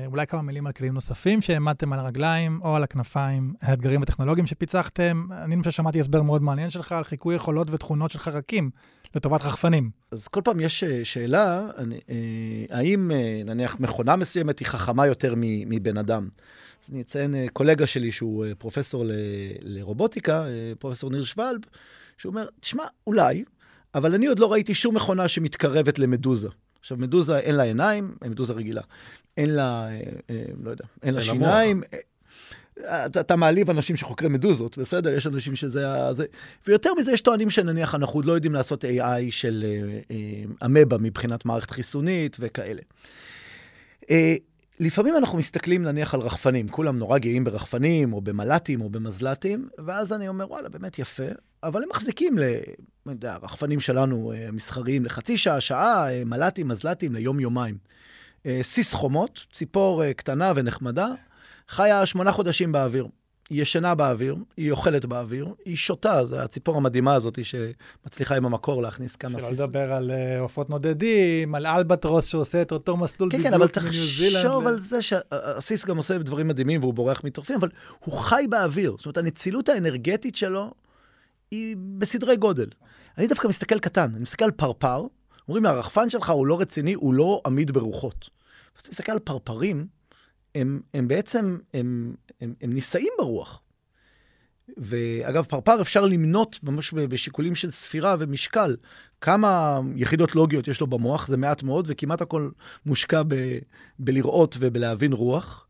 אולי 0.06 0.26
כמה 0.26 0.42
מילים 0.42 0.66
על 0.66 0.72
כלים 0.72 0.94
נוספים 0.94 1.40
שהעמדתם 1.40 1.92
על 1.92 1.98
הרגליים 1.98 2.60
או 2.62 2.76
על 2.76 2.82
הכנפיים, 2.82 3.54
האתגרים 3.62 4.02
הטכנולוגיים 4.02 4.46
שפיצחתם. 4.46 5.26
אני 5.32 5.56
למשל 5.56 5.70
שמעתי 5.70 6.00
הסבר 6.00 6.22
מאוד 6.22 6.42
מעניין 6.42 6.70
שלך 6.70 6.92
על 6.92 7.04
חיקוי 7.04 7.34
יכולות 7.34 7.70
ותכונות 7.70 8.10
של 8.10 8.18
חרקים 8.18 8.70
לטובת 9.14 9.42
רחפנים. 9.42 9.90
אז 10.10 10.28
כל 10.28 10.40
פעם 10.44 10.60
יש 10.60 10.84
אה, 10.84 11.04
שאלה, 11.04 11.68
אני, 11.78 12.00
האם 12.70 13.10
נניח 13.44 13.76
מכונה 13.80 14.16
מסוימת 14.16 14.58
היא 14.58 14.66
חכמה 14.66 15.06
יותר 15.06 15.34
מבן 15.36 15.96
אדם? 15.96 16.28
אז 16.84 16.90
אני 16.92 17.00
אציין 17.00 17.34
קולגה 17.52 17.86
שלי 17.86 18.10
שהוא 18.10 18.46
פרופסור 18.58 19.04
ל, 19.04 19.12
לרובוטיקה, 19.60 20.44
פרופסור 20.78 21.10
ניר 21.10 21.24
שוולב, 21.24 21.60
שהוא 22.16 22.30
אומר, 22.30 22.46
תשמע, 22.60 22.84
אולי, 23.06 23.44
אבל 23.94 24.14
אני 24.14 24.26
עוד 24.26 24.38
לא 24.38 24.52
ראיתי 24.52 24.74
שום 24.74 24.96
מכונה 24.96 25.28
שמתקרבת 25.28 25.98
למדוזה. 25.98 26.48
עכשיו, 26.80 26.96
מדוזה 26.96 27.38
אין 27.38 27.54
לה 27.54 27.62
עיניים, 27.62 28.14
מדוזה 28.24 28.52
רגילה. 28.52 28.82
אין 29.36 29.50
לה, 29.50 29.88
אה, 29.88 30.00
אה, 30.30 30.44
לא 30.62 30.70
יודע, 30.70 30.84
אין 31.02 31.14
לה 31.14 31.22
שיניים. 31.22 31.82
אה, 32.84 33.06
אתה, 33.06 33.20
אתה 33.20 33.36
מעליב 33.36 33.70
אנשים 33.70 33.96
שחוקרים 33.96 34.32
מדוזות, 34.32 34.78
בסדר? 34.78 35.10
יש 35.10 35.26
אנשים 35.26 35.56
שזה... 35.56 35.86
זה... 36.12 36.24
ויותר 36.66 36.94
מזה, 36.94 37.12
יש 37.12 37.20
טוענים 37.20 37.50
שנניח 37.50 37.94
אנחנו 37.94 38.18
עוד 38.18 38.24
לא 38.24 38.32
יודעים 38.32 38.52
לעשות 38.52 38.84
AI 38.84 39.30
של 39.30 39.64
אמבה 40.64 40.98
מבחינת 40.98 41.44
מערכת 41.44 41.70
חיסונית 41.70 42.36
וכאלה. 42.40 42.82
לפעמים 44.80 45.16
אנחנו 45.16 45.38
מסתכלים 45.38 45.82
נניח 45.82 46.14
על 46.14 46.20
רחפנים, 46.20 46.68
כולם 46.68 46.98
נורא 46.98 47.18
גאים 47.18 47.44
ברחפנים, 47.44 48.12
או 48.12 48.20
במל"טים, 48.20 48.80
או 48.80 48.90
במזל"טים, 48.90 49.68
ואז 49.86 50.12
אני 50.12 50.28
אומר, 50.28 50.50
וואלה, 50.50 50.68
באמת 50.68 50.98
יפה, 50.98 51.28
אבל 51.64 51.82
הם 51.82 51.88
מחזיקים, 51.88 52.38
ל... 52.38 52.42
לא 53.06 53.12
יודע, 53.12 53.34
הרחפנים 53.34 53.80
שלנו 53.80 54.32
אה, 54.32 54.48
מסחריים 54.52 55.04
לחצי 55.04 55.38
שעה, 55.38 55.60
שעה, 55.60 56.12
אה, 56.12 56.24
מל"טים, 56.24 56.68
מזל"טים 56.68 57.14
ליום-יומיים. 57.14 57.76
אה, 58.46 58.60
סיס 58.62 58.94
חומות, 58.94 59.46
ציפור 59.52 60.12
קטנה 60.12 60.52
ונחמדה, 60.56 61.08
חיה 61.68 62.06
שמונה 62.06 62.32
חודשים 62.32 62.72
באוויר. 62.72 63.06
היא 63.50 63.62
ישנה 63.62 63.94
באוויר, 63.94 64.36
היא 64.56 64.70
אוכלת 64.70 65.04
באוויר, 65.04 65.54
היא 65.64 65.76
שותה, 65.76 66.24
זו 66.24 66.36
הציפור 66.36 66.76
המדהימה 66.76 67.14
הזאת 67.14 67.38
שמצליחה 67.44 68.36
עם 68.36 68.46
המקור 68.46 68.82
להכניס 68.82 69.16
כמה. 69.16 69.38
שלא 69.38 69.50
לדבר 69.50 69.92
על 69.92 70.10
עופות 70.40 70.70
נודדים, 70.70 71.54
על 71.54 71.66
אלבטרוס 71.66 72.26
שעושה 72.26 72.62
את 72.62 72.72
אותו 72.72 72.96
מסלול 72.96 73.30
כן, 73.30 73.42
כן, 73.42 73.54
אבל 73.54 73.68
תחשוב 73.68 74.66
על 74.66 74.80
זה 74.80 75.02
שהסיס 75.02 75.84
גם 75.84 75.96
עושה 75.96 76.18
דברים 76.18 76.48
מדהימים 76.48 76.80
והוא 76.80 76.94
בורח 76.94 77.24
מטורפים, 77.24 77.56
אבל 77.56 77.68
הוא 78.04 78.18
חי 78.18 78.44
באוויר. 78.50 78.94
זאת 78.96 79.06
אומרת, 79.06 79.18
הנצילות 79.18 79.68
האנרגטית 79.68 80.36
שלו 80.36 80.70
היא 81.50 81.76
בסדרי 81.98 82.36
גודל. 82.36 82.68
אני 83.18 83.26
דווקא 83.26 83.48
מסתכל 83.48 83.78
קטן, 83.78 84.10
אני 84.14 84.22
מסתכל 84.22 84.44
על 84.44 84.50
פרפר, 84.50 85.06
אומרים 85.48 85.64
לי, 85.64 85.70
הרחפן 85.70 86.10
שלך 86.10 86.30
הוא 86.30 86.46
לא 86.46 86.60
רציני, 86.60 86.94
הוא 86.94 87.14
לא 87.14 87.42
עמיד 87.46 87.70
ברוחות. 87.70 88.30
אז 88.76 88.80
אתה 88.80 88.90
מסתכל 88.90 89.12
על 89.12 89.18
פרפרים, 89.18 89.86
הם, 90.54 90.80
הם 90.94 91.08
בעצם, 91.08 91.58
הם, 91.74 92.14
הם, 92.40 92.54
הם 92.60 92.72
נישאים 92.72 93.12
ברוח. 93.18 93.60
ואגב, 94.76 95.44
פרפר 95.44 95.80
אפשר 95.80 96.04
למנות 96.04 96.58
ממש 96.62 96.94
בשיקולים 96.94 97.54
של 97.54 97.70
ספירה 97.70 98.16
ומשקל. 98.18 98.76
כמה 99.20 99.80
יחידות 99.96 100.34
לוגיות 100.34 100.68
יש 100.68 100.80
לו 100.80 100.86
במוח, 100.86 101.26
זה 101.26 101.36
מעט 101.36 101.62
מאוד, 101.62 101.84
וכמעט 101.88 102.22
הכל 102.22 102.50
מושקע 102.86 103.22
ב- 103.28 103.58
בלראות 103.98 104.56
ובלהבין 104.60 105.12
רוח. 105.12 105.66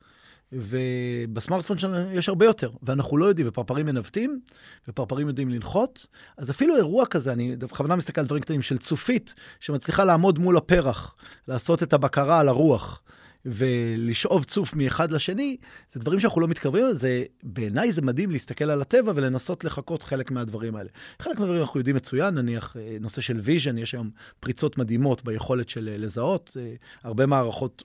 ובסמארטפון 0.54 1.78
שלנו 1.78 2.12
יש 2.12 2.28
הרבה 2.28 2.46
יותר, 2.46 2.70
ואנחנו 2.82 3.16
לא 3.16 3.24
יודעים, 3.24 3.48
ופרפרים 3.48 3.86
מנווטים, 3.86 4.40
ופרפרים 4.88 5.28
יודעים 5.28 5.48
לנחות. 5.48 6.06
אז 6.36 6.50
אפילו 6.50 6.76
אירוע 6.76 7.06
כזה, 7.06 7.32
אני 7.32 7.56
בכוונה 7.56 7.96
מסתכל 7.96 8.20
על 8.20 8.26
דברים 8.26 8.42
קטנים, 8.42 8.62
של 8.62 8.78
צופית, 8.78 9.34
שמצליחה 9.60 10.04
לעמוד 10.04 10.38
מול 10.38 10.56
הפרח, 10.56 11.16
לעשות 11.48 11.82
את 11.82 11.92
הבקרה 11.92 12.40
על 12.40 12.48
הרוח. 12.48 13.00
ולשאוב 13.46 14.44
צוף 14.44 14.74
מאחד 14.74 15.10
לשני, 15.10 15.56
זה 15.92 16.00
דברים 16.00 16.20
שאנחנו 16.20 16.40
לא 16.40 16.48
מתקרבים 16.48 16.86
לזה. 16.86 17.24
בעיניי 17.42 17.92
זה 17.92 18.02
מדהים 18.02 18.30
להסתכל 18.30 18.70
על 18.70 18.82
הטבע 18.82 19.12
ולנסות 19.16 19.64
לחקות 19.64 20.02
חלק 20.02 20.30
מהדברים 20.30 20.76
האלה. 20.76 20.88
חלק 21.18 21.38
מהדברים 21.38 21.60
אנחנו 21.60 21.80
יודעים 21.80 21.96
מצוין, 21.96 22.34
נניח 22.34 22.76
אה, 22.76 22.96
נושא 23.00 23.20
של 23.20 23.40
vision, 23.40 23.78
יש 23.78 23.94
היום 23.94 24.10
פריצות 24.40 24.78
מדהימות 24.78 25.24
ביכולת 25.24 25.68
של 25.68 25.88
אה, 25.88 25.98
לזהות. 25.98 26.56
אה, 26.60 26.74
הרבה 27.02 27.26
מערכות 27.26 27.84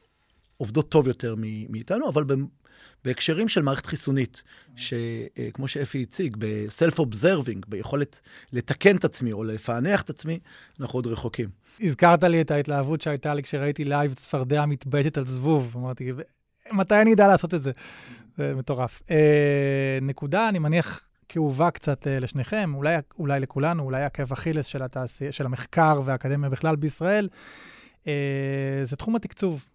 עובדות 0.57 0.89
טוב 0.89 1.07
יותר 1.07 1.35
מאיתנו, 1.69 2.09
אבל 2.09 2.23
בהקשרים 3.05 3.47
של 3.47 3.61
מערכת 3.61 3.85
חיסונית, 3.85 4.43
שכמו 4.75 5.67
שאפי 5.67 6.01
הציג, 6.01 6.35
ב-self-observing, 6.39 7.59
ביכולת 7.67 8.21
לתקן 8.53 8.95
את 8.95 9.05
עצמי 9.05 9.31
או 9.31 9.43
לפענח 9.43 10.01
את 10.01 10.09
עצמי, 10.09 10.39
אנחנו 10.79 10.97
עוד 10.97 11.07
רחוקים. 11.07 11.49
הזכרת 11.81 12.23
לי 12.23 12.41
את 12.41 12.51
ההתלהבות 12.51 13.01
שהייתה 13.01 13.33
לי 13.33 13.43
כשראיתי 13.43 13.85
live 13.85 14.13
צפרדע 14.13 14.65
מתבייתת 14.65 15.17
על 15.17 15.27
זבוב. 15.27 15.73
אמרתי, 15.77 16.11
מתי 16.71 17.01
אני 17.01 17.13
אדע 17.13 17.27
לעשות 17.27 17.53
את 17.53 17.61
זה? 17.61 17.71
זה 18.37 18.55
מטורף. 18.55 19.01
אה, 19.11 19.99
נקודה, 20.01 20.49
אני 20.49 20.59
מניח, 20.59 21.09
כאובה 21.29 21.71
קצת 21.71 22.07
אה, 22.07 22.19
לשניכם, 22.19 22.71
אולי, 22.75 22.95
אולי 23.19 23.39
לכולנו, 23.39 23.83
אולי 23.83 24.03
עקב 24.03 24.33
אכילס 24.33 24.65
של, 24.65 24.79
של 25.31 25.45
המחקר 25.45 26.01
והאקדמיה 26.05 26.49
בכלל 26.49 26.75
בישראל, 26.75 27.27
אה, 28.07 28.81
זה 28.83 28.95
תחום 28.95 29.15
התקצוב. 29.15 29.65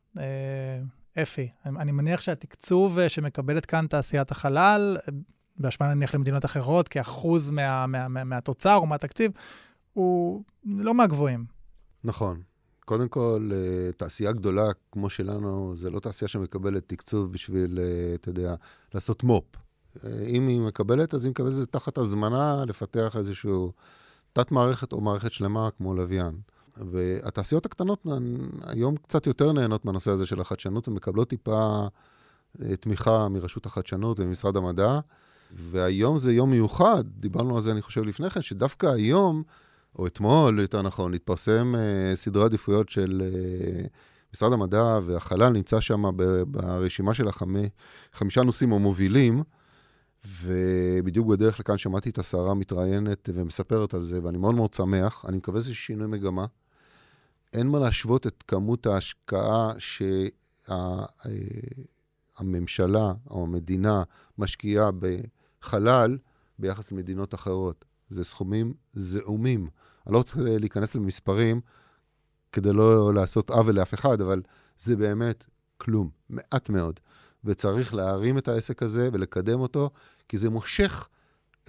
אה, 1.19 1.23
אפי, 1.23 1.49
אני 1.67 1.93
מניח 1.93 2.21
שהתקצוב 2.21 2.99
אה, 2.99 3.09
שמקבלת 3.09 3.67
כאן 3.67 3.87
תעשיית 3.87 4.31
החלל, 4.31 4.97
בהשוואה 5.57 5.95
נניח 5.95 6.15
למדינות 6.15 6.45
אחרות, 6.45 6.89
כאחוז 6.89 7.51
מה, 7.51 7.87
מה, 7.87 8.09
מה, 8.09 8.25
מהתוצר 8.25 8.77
או 8.77 8.87
מהתקציב, 8.87 9.33
הוא 9.93 10.45
לא 10.65 10.95
מהגבוהים. 10.95 11.45
נכון. 12.05 12.43
קודם 12.85 13.09
כל, 13.09 13.51
אה, 13.55 13.93
תעשייה 13.93 14.33
גדולה 14.33 14.71
כמו 14.93 15.11
שלנו, 15.11 15.77
זה 15.77 15.91
לא 15.91 16.01
תעשייה 16.01 16.29
שמקבלת 16.29 16.89
תקצוב 16.89 17.33
בשביל, 17.33 17.79
אה, 17.79 18.15
אתה 18.15 18.29
יודע, 18.29 18.55
לעשות 18.95 19.23
מו"פ. 19.23 19.45
אם 20.27 20.47
היא 20.47 20.61
מקבלת, 20.61 21.15
אז 21.15 21.25
היא 21.25 21.31
מקבלת 21.31 21.51
את 21.51 21.57
זה 21.57 21.67
תחת 21.67 21.99
הזמנה 21.99 22.65
לפתח 22.67 23.17
איזשהו 23.17 23.73
תת-מערכת 24.33 24.93
או 24.93 25.01
מערכת 25.01 25.33
שלמה 25.33 25.69
כמו 25.77 25.95
לוויין. 25.95 26.35
והתעשיות 26.77 27.67
הקטנות 27.67 28.07
היום 28.63 28.97
קצת 28.97 29.27
יותר 29.27 29.53
נהנות 29.53 29.85
מהנושא 29.85 30.11
הזה 30.11 30.27
של 30.27 30.41
החדשנות 30.41 30.89
ומקבלות 30.89 31.29
טיפה 31.29 31.87
אה, 32.63 32.77
תמיכה 32.77 33.29
מרשות 33.29 33.67
החדשנות 33.67 34.21
וממשרד 34.21 34.57
המדע. 34.57 34.99
והיום 35.57 36.19
זה 36.19 36.33
יום 36.33 36.51
מיוחד, 36.51 37.05
דיברנו 37.07 37.57
על 37.57 37.63
זה, 37.63 37.71
אני 37.71 37.83
חושב, 37.83 38.03
לפני 38.05 38.31
כן, 38.31 38.43
שדווקא 38.43 38.87
היום, 38.87 39.43
או 39.99 40.07
אתמול, 40.07 40.61
יותר 40.61 40.83
נכון, 40.83 41.15
התפרסם 41.15 41.75
uh, 41.75 42.17
סדרי 42.17 42.45
עדיפויות 42.45 42.89
של 42.89 43.23
uh, 43.23 43.89
משרד 44.35 44.53
המדע, 44.53 44.99
והחלל 45.07 45.53
נמצא 45.53 45.81
שם 45.81 46.03
ברשימה 46.47 47.15
של 47.15 47.29
החמי, 47.29 47.69
חמישה 48.13 48.43
נושאים 48.43 48.73
המובילים, 48.73 49.43
ובדיוק 50.43 51.27
בדרך 51.27 51.61
לכאן 51.61 51.79
שמעתי 51.79 52.11
את 52.11 52.19
השרה 52.19 52.55
מתראיינת 52.55 53.29
ומספרת 53.35 53.95
על 53.95 54.03
זה, 54.03 54.21
ואני 54.23 54.39
מאוד 54.39 54.55
מאוד 54.55 54.75
שמח. 54.75 55.25
אני 55.29 55.37
מקווה 55.37 55.61
שזה 55.61 55.75
שינוי 55.75 56.07
מגמה. 56.07 56.47
אין 57.55 57.67
מה 57.67 57.79
להשוות 57.79 58.27
את 58.27 58.45
כמות 58.49 58.87
ההשקעה 58.87 59.73
שהממשלה 62.39 63.13
שה, 63.15 63.31
או 63.31 63.45
המדינה 63.45 64.03
משקיעה 64.39 64.91
בחלל 64.93 66.19
ביחס 66.59 66.93
למדינות 66.93 67.35
אחרות. 67.35 67.85
זה 68.11 68.25
סכומים 68.25 68.75
זעומים. 68.95 69.69
אני 70.07 70.13
לא 70.13 70.19
רוצה 70.19 70.37
להיכנס 70.39 70.95
למספרים 70.95 71.61
כדי 72.53 72.73
לא 72.73 73.15
לעשות 73.15 73.51
עוול 73.51 73.75
לאף 73.75 73.95
אחד, 73.95 74.21
אבל 74.21 74.43
זה 74.79 74.97
באמת 74.97 75.45
כלום, 75.77 76.11
מעט 76.29 76.69
מאוד. 76.69 77.01
וצריך 77.45 77.95
להרים 77.95 78.39
את 78.39 78.49
העסק 78.49 78.83
הזה 78.83 79.09
ולקדם 79.13 79.61
אותו, 79.61 79.91
כי 80.29 80.39
זה 80.39 80.51
מושך 80.51 81.09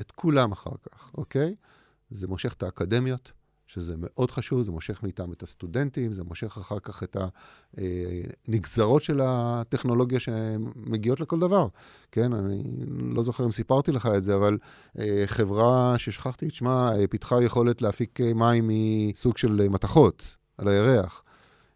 את 0.01 0.11
כולם 0.11 0.51
אחר 0.51 0.71
כך, 0.83 1.11
אוקיי? 1.13 1.55
זה 2.11 2.27
מושך 2.27 2.53
את 2.53 2.63
האקדמיות, 2.63 3.31
שזה 3.67 3.93
מאוד 3.97 4.31
חשוב, 4.31 4.61
זה 4.61 4.71
מושך 4.71 5.03
מאיתם 5.03 5.31
את 5.31 5.43
הסטודנטים, 5.43 6.13
זה 6.13 6.23
מושך 6.23 6.57
אחר 6.57 6.79
כך 6.79 7.03
את 7.03 7.17
הנגזרות 8.47 9.03
של 9.03 9.21
הטכנולוגיה 9.23 10.19
שמגיעות 10.19 11.19
לכל 11.19 11.39
דבר. 11.39 11.67
כן, 12.11 12.33
אני 12.33 12.63
לא 12.87 13.23
זוכר 13.23 13.45
אם 13.45 13.51
סיפרתי 13.51 13.91
לך 13.91 14.09
את 14.17 14.23
זה, 14.23 14.35
אבל 14.35 14.57
אה, 14.99 15.23
חברה 15.25 15.95
ששכחתי 15.97 16.47
את 16.47 16.53
שמה, 16.53 16.91
אה, 16.95 17.07
פיתחה 17.07 17.43
יכולת 17.43 17.81
להפיק 17.81 18.19
מים 18.35 18.69
מסוג 18.69 19.37
של 19.37 19.67
מתכות 19.69 20.23
על 20.57 20.67
הירח. 20.67 21.23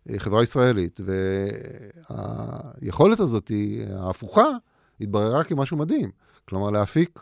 אה, 0.10 0.20
חברה 0.20 0.44
ישראלית, 0.44 1.02
והיכולת 2.10 3.20
הזאת, 3.20 3.52
ההפוכה, 3.94 4.48
התבררה 5.02 5.44
כמשהו 5.44 5.78
מדהים. 5.78 6.12
כלומר, 6.50 6.70
להפיק 6.70 7.20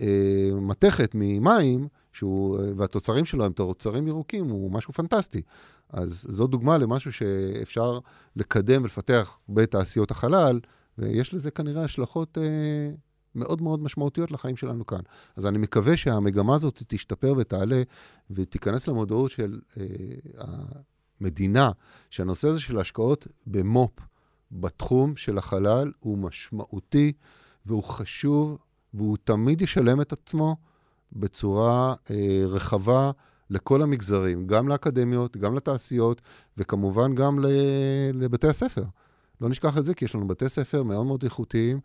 אה, 0.00 0.50
מתכת 0.54 1.10
ממים, 1.14 1.88
שהוא, 2.12 2.58
והתוצרים 2.76 3.24
שלו 3.24 3.44
הם 3.44 3.52
תוצרים 3.52 4.08
ירוקים, 4.08 4.48
הוא 4.48 4.70
משהו 4.72 4.92
פנטסטי. 4.92 5.42
אז 5.90 6.26
זו 6.28 6.46
דוגמה 6.46 6.78
למשהו 6.78 7.12
שאפשר 7.12 7.98
לקדם 8.36 8.82
ולפתח 8.82 9.38
בתעשיות 9.48 10.10
החלל, 10.10 10.60
ויש 10.98 11.34
לזה 11.34 11.50
כנראה 11.50 11.84
השלכות 11.84 12.38
אה, 12.38 12.90
מאוד 13.34 13.62
מאוד 13.62 13.82
משמעותיות 13.82 14.30
לחיים 14.30 14.56
שלנו 14.56 14.86
כאן. 14.86 15.00
אז 15.36 15.46
אני 15.46 15.58
מקווה 15.58 15.96
שהמגמה 15.96 16.54
הזאת 16.54 16.82
תשתפר 16.88 17.34
ותעלה, 17.36 17.82
ותיכנס 18.30 18.88
למודעות 18.88 19.30
של 19.30 19.60
אה, 19.76 19.84
המדינה, 21.20 21.70
שהנושא 22.10 22.48
הזה 22.48 22.60
של 22.60 22.78
השקעות 22.78 23.26
במו"פ, 23.46 23.90
בתחום 24.52 25.16
של 25.16 25.38
החלל, 25.38 25.92
הוא 26.00 26.18
משמעותי 26.18 27.12
והוא 27.66 27.84
חשוב, 27.84 28.58
והוא 28.94 29.16
תמיד 29.24 29.62
ישלם 29.62 30.00
את 30.00 30.12
עצמו. 30.12 30.56
בצורה 31.12 31.94
אה, 32.10 32.42
רחבה 32.46 33.10
לכל 33.50 33.82
המגזרים, 33.82 34.46
גם 34.46 34.68
לאקדמיות, 34.68 35.36
גם 35.36 35.54
לתעשיות, 35.54 36.20
וכמובן 36.58 37.14
גם 37.14 37.38
לבתי 38.14 38.48
הספר. 38.48 38.84
לא 39.40 39.48
נשכח 39.48 39.78
את 39.78 39.84
זה, 39.84 39.94
כי 39.94 40.04
יש 40.04 40.14
לנו 40.14 40.28
בתי 40.28 40.48
ספר 40.48 40.82
מאוד 40.82 41.06
מאוד 41.06 41.22
איכותיים. 41.22 41.80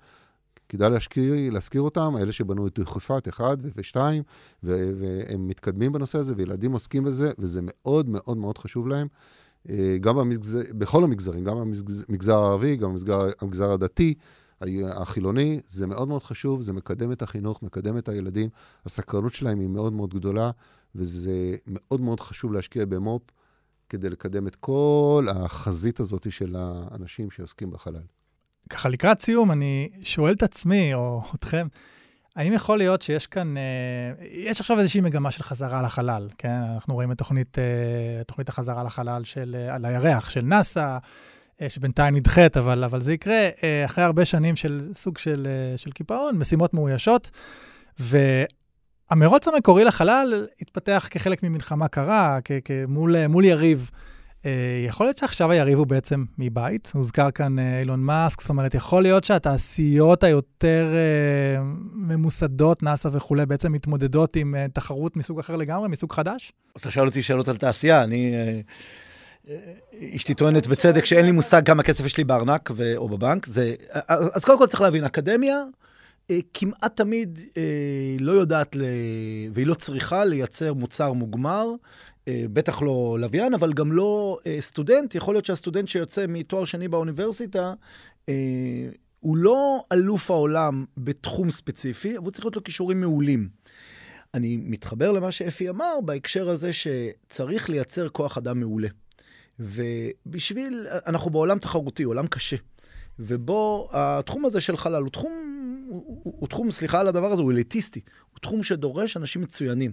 כדאי 0.69 0.89
להשכיר, 0.89 1.33
להזכיר 1.51 1.81
אותם, 1.81 2.13
אלה 2.19 2.31
שבנו 2.31 2.67
את 2.67 2.79
דחיפת 2.79 3.27
1 3.27 3.57
ו-2, 3.61 3.97
והם 4.63 5.47
מתקדמים 5.47 5.91
בנושא 5.91 6.17
הזה, 6.17 6.33
וילדים 6.37 6.71
עוסקים 6.71 7.03
בזה, 7.03 7.31
וזה 7.39 7.61
מאוד 7.63 8.09
מאוד 8.09 8.37
מאוד 8.37 8.57
חשוב 8.57 8.87
להם. 8.87 9.07
אה, 9.69 9.97
גם 10.01 10.15
במגזר, 10.15 10.59
בכל 10.71 11.03
המגזרים, 11.03 11.43
גם 11.43 11.57
במגזר 12.09 12.35
הערבי, 12.35 12.75
גם 12.75 12.95
במגזר 13.41 13.71
הדתי, 13.71 14.13
החילוני, 14.87 15.59
זה 15.67 15.87
מאוד 15.87 16.07
מאוד 16.07 16.23
חשוב, 16.23 16.61
זה 16.61 16.73
מקדם 16.73 17.11
את 17.11 17.21
החינוך, 17.21 17.63
מקדם 17.63 17.97
את 17.97 18.09
הילדים, 18.09 18.49
הסקרנות 18.85 19.33
שלהם 19.33 19.59
היא 19.59 19.69
מאוד 19.69 19.93
מאוד 19.93 20.13
גדולה, 20.13 20.51
וזה 20.95 21.55
מאוד 21.67 22.01
מאוד 22.01 22.19
חשוב 22.19 22.53
להשקיע 22.53 22.85
במו"פ 22.85 23.21
כדי 23.89 24.09
לקדם 24.09 24.47
את 24.47 24.55
כל 24.55 25.27
החזית 25.29 25.99
הזאת 25.99 26.31
של 26.31 26.55
האנשים 26.59 27.31
שעוסקים 27.31 27.71
בחלל. 27.71 28.01
ככה 28.69 28.89
לקראת 28.89 29.21
סיום, 29.21 29.51
אני 29.51 29.89
שואל 30.03 30.33
את 30.33 30.43
עצמי, 30.43 30.93
או 30.93 31.21
אתכם, 31.35 31.67
האם 32.35 32.53
יכול 32.53 32.77
להיות 32.77 33.01
שיש 33.01 33.27
כאן, 33.27 33.57
אה, 33.57 33.63
יש 34.21 34.59
עכשיו 34.61 34.79
איזושהי 34.79 35.01
מגמה 35.01 35.31
של 35.31 35.43
חזרה 35.43 35.81
לחלל, 35.81 36.29
כן? 36.37 36.61
אנחנו 36.73 36.93
רואים 36.93 37.11
את 37.11 37.17
תוכנית, 37.17 37.59
אה, 37.59 38.23
תוכנית 38.27 38.49
החזרה 38.49 38.83
לחלל 38.83 39.23
של, 39.23 39.55
אה, 39.59 39.75
על 39.75 39.85
הירח 39.85 40.29
של 40.29 40.41
נאס"א, 40.41 40.97
שבינתיים 41.69 42.15
נדחית, 42.15 42.57
אבל, 42.57 42.83
אבל 42.83 43.01
זה 43.01 43.13
יקרה 43.13 43.49
אה, 43.63 43.85
אחרי 43.85 44.03
הרבה 44.03 44.25
שנים 44.25 44.55
של 44.55 44.89
סוג 44.93 45.17
של, 45.17 45.47
אה, 45.49 45.77
של 45.77 45.91
קיפאון, 45.91 46.37
משימות 46.37 46.73
מאוישות. 46.73 47.31
והמרוץ 47.99 49.47
המקורי 49.47 49.83
לחלל 49.83 50.45
התפתח 50.61 51.07
כחלק 51.11 51.43
ממלחמה 51.43 51.87
קרה, 51.87 52.39
מול, 52.87 53.27
מול 53.27 53.45
יריב. 53.45 53.91
יכול 54.85 55.05
להיות 55.05 55.17
שעכשיו 55.17 55.51
היריב 55.51 55.77
הוא 55.77 55.87
בעצם 55.87 56.25
מבית, 56.37 56.91
הוזכר 56.95 57.31
כאן 57.31 57.59
אילון 57.59 57.99
מאסק, 57.99 58.41
זאת 58.41 58.49
אומרת, 58.49 58.73
יכול 58.75 59.03
להיות 59.03 59.23
שהתעשיות 59.23 60.23
היותר 60.23 60.93
ממוסדות, 61.93 62.83
נאס"א 62.83 63.09
וכולי, 63.11 63.45
בעצם 63.45 63.71
מתמודדות 63.71 64.35
עם 64.35 64.55
תחרות 64.73 65.17
מסוג 65.17 65.39
אחר 65.39 65.55
לגמרי, 65.55 65.87
מסוג 65.87 66.13
חדש? 66.13 66.51
אתה 66.77 66.91
שואל 66.91 67.07
אותי 67.07 67.23
שאלות 67.23 67.47
על 67.47 67.57
תעשייה, 67.57 68.03
אני... 68.03 68.33
אשתי 70.15 70.33
טוענת 70.33 70.67
בצדק 70.67 71.05
שאין 71.05 71.25
לי 71.25 71.31
מושג 71.31 71.65
כמה 71.65 71.83
כסף 71.83 72.05
יש 72.05 72.17
לי 72.17 72.23
בארנק 72.23 72.71
ו... 72.75 72.97
או 72.97 73.09
בבנק. 73.09 73.45
זה... 73.45 73.75
אז 74.09 74.45
קודם 74.45 74.59
כל 74.59 74.67
צריך 74.67 74.81
להבין, 74.81 75.03
אקדמיה 75.03 75.63
אה, 76.31 76.39
כמעט 76.53 76.97
תמיד 76.97 77.39
לא 78.19 78.31
יודעת, 78.31 78.75
והיא 79.53 79.67
לא 79.67 79.73
צריכה 79.73 80.25
לייצר 80.25 80.73
מוצר 80.73 81.13
מוגמר, 81.13 81.67
בטח 82.29 82.81
לא 82.81 83.17
לוויין, 83.19 83.53
אבל 83.53 83.73
גם 83.73 83.91
לא 83.91 84.39
סטודנט. 84.59 85.15
יכול 85.15 85.35
להיות 85.35 85.45
שהסטודנט 85.45 85.87
שיוצא 85.87 86.25
מתואר 86.27 86.65
שני 86.65 86.87
באוניברסיטה, 86.87 87.73
הוא 89.19 89.37
לא 89.37 89.83
אלוף 89.91 90.31
העולם 90.31 90.85
בתחום 90.97 91.51
ספציפי, 91.51 92.17
אבל 92.17 92.25
הוא 92.25 92.31
צריך 92.31 92.45
להיות 92.45 92.55
לו 92.55 92.63
כישורים 92.63 93.01
מעולים. 93.01 93.49
אני 94.33 94.57
מתחבר 94.57 95.11
למה 95.11 95.31
שאפי 95.31 95.69
אמר 95.69 95.93
בהקשר 96.05 96.49
הזה 96.49 96.71
שצריך 96.73 97.69
לייצר 97.69 98.09
כוח 98.09 98.37
אדם 98.37 98.59
מעולה. 98.59 98.87
ובשביל, 99.59 100.87
אנחנו 101.05 101.31
בעולם 101.31 101.59
תחרותי, 101.59 102.03
עולם 102.03 102.27
קשה. 102.27 102.55
ובו 103.19 103.89
התחום 103.91 104.45
הזה 104.45 104.61
של 104.61 104.77
חלל 104.77 105.01
הוא 105.01 105.09
תחום, 105.09 105.31
הוא, 105.89 106.03
הוא, 106.23 106.33
הוא 106.39 106.47
תחום, 106.47 106.71
סליחה 106.71 106.99
על 106.99 107.07
הדבר 107.07 107.31
הזה, 107.31 107.41
הוא 107.41 107.51
אליטיסטי. 107.51 108.01
הוא 108.31 108.39
תחום 108.39 108.63
שדורש 108.63 109.17
אנשים 109.17 109.41
מצוינים. 109.41 109.91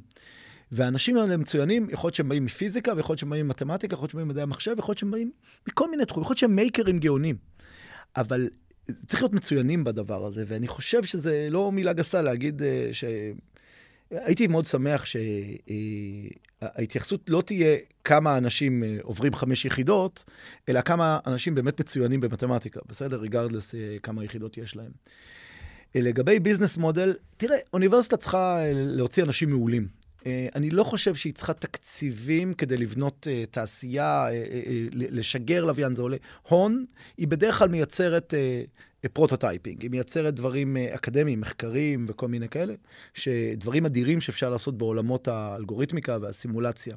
והאנשים 0.73 1.17
האלה 1.17 1.37
מצוינים, 1.37 1.89
יכול 1.91 2.09
להיות 2.09 2.15
שהם 2.15 2.29
באים 2.29 2.45
מפיזיקה, 2.45 2.93
ויכול 2.97 3.13
להיות 3.13 3.19
שהם 3.19 3.31
באים 3.31 3.47
ממתמטיקה, 3.47 3.95
יכול 3.95 4.03
להיות 4.03 4.11
שהם 4.11 4.19
באים 4.19 4.29
ממדעי 4.29 4.43
המחשב, 4.43 4.73
ויכול 4.77 4.93
להיות 4.93 4.99
שהם 4.99 5.11
באים 5.11 5.31
מכל 5.69 5.91
מיני 5.91 6.05
תחומים, 6.05 6.23
יכול 6.23 6.33
להיות 6.33 6.39
שהם 6.39 6.57
מייקרים 6.57 6.99
גאונים. 6.99 7.37
אבל 8.17 8.49
צריך 9.07 9.23
להיות 9.23 9.35
מצוינים 9.35 9.85
בדבר 9.85 10.27
הזה, 10.27 10.45
ואני 10.49 10.69
חושב 10.69 11.05
שזה 11.05 11.49
לא 11.51 11.73
מילה 11.73 11.93
גסה 11.93 12.23
להגיד 12.23 12.63
אה, 12.63 12.89
ש... 12.93 13.05
הייתי 14.11 14.47
מאוד 14.47 14.65
שמח 14.65 15.05
שההתייחסות 16.63 17.21
לא 17.29 17.43
תהיה 17.47 17.77
כמה 18.05 18.39
אנשים 18.39 18.85
אה, 18.85 18.97
עוברים 19.03 19.35
חמש 19.35 19.65
יחידות, 19.65 20.25
אלא 20.69 20.81
כמה 20.81 21.19
אנשים 21.27 21.55
באמת 21.55 21.81
מצוינים 21.81 22.21
במתמטיקה, 22.21 22.81
בסדר? 22.89 23.21
regardless 23.21 23.75
אה, 23.75 23.97
כמה 24.03 24.25
יחידות 24.25 24.59
יש 24.59 24.77
להם. 24.77 24.91
לגבי 25.95 26.41
business 26.41 26.77
model, 26.77 27.15
תראה, 27.37 27.57
אוניברסיטה 27.73 28.17
צריכה 28.17 28.61
להוציא 28.73 29.23
אנשים 29.23 29.51
מעולים. 29.51 29.89
אני 30.55 30.71
לא 30.71 30.85
חושב 30.85 31.15
שהיא 31.15 31.33
צריכה 31.35 31.53
תקציבים 31.53 32.55
כדי 32.55 32.77
לבנות 32.77 33.27
תעשייה, 33.51 34.27
לשגר 34.93 35.65
לוויין, 35.65 35.95
זה 35.95 36.03
עולה 36.03 36.17
הון. 36.49 36.85
היא 37.17 37.29
בדרך 37.29 37.59
כלל 37.59 37.69
מייצרת 37.69 38.35
prototyping, 39.09 39.83
היא 39.83 39.91
מייצרת 39.91 40.35
דברים 40.35 40.77
אה, 40.77 40.95
אקדמיים, 40.95 41.41
מחקרים 41.41 42.07
וכל 42.09 42.29
מיני 42.29 42.49
כאלה, 42.49 42.75
שדברים 43.15 43.87
אדירים 43.87 44.21
שאפשר 44.21 44.51
לעשות 44.51 44.79
בעולמות 44.79 45.29
האלגוריתמיקה 45.29 46.19
והסימולציה. 46.21 46.97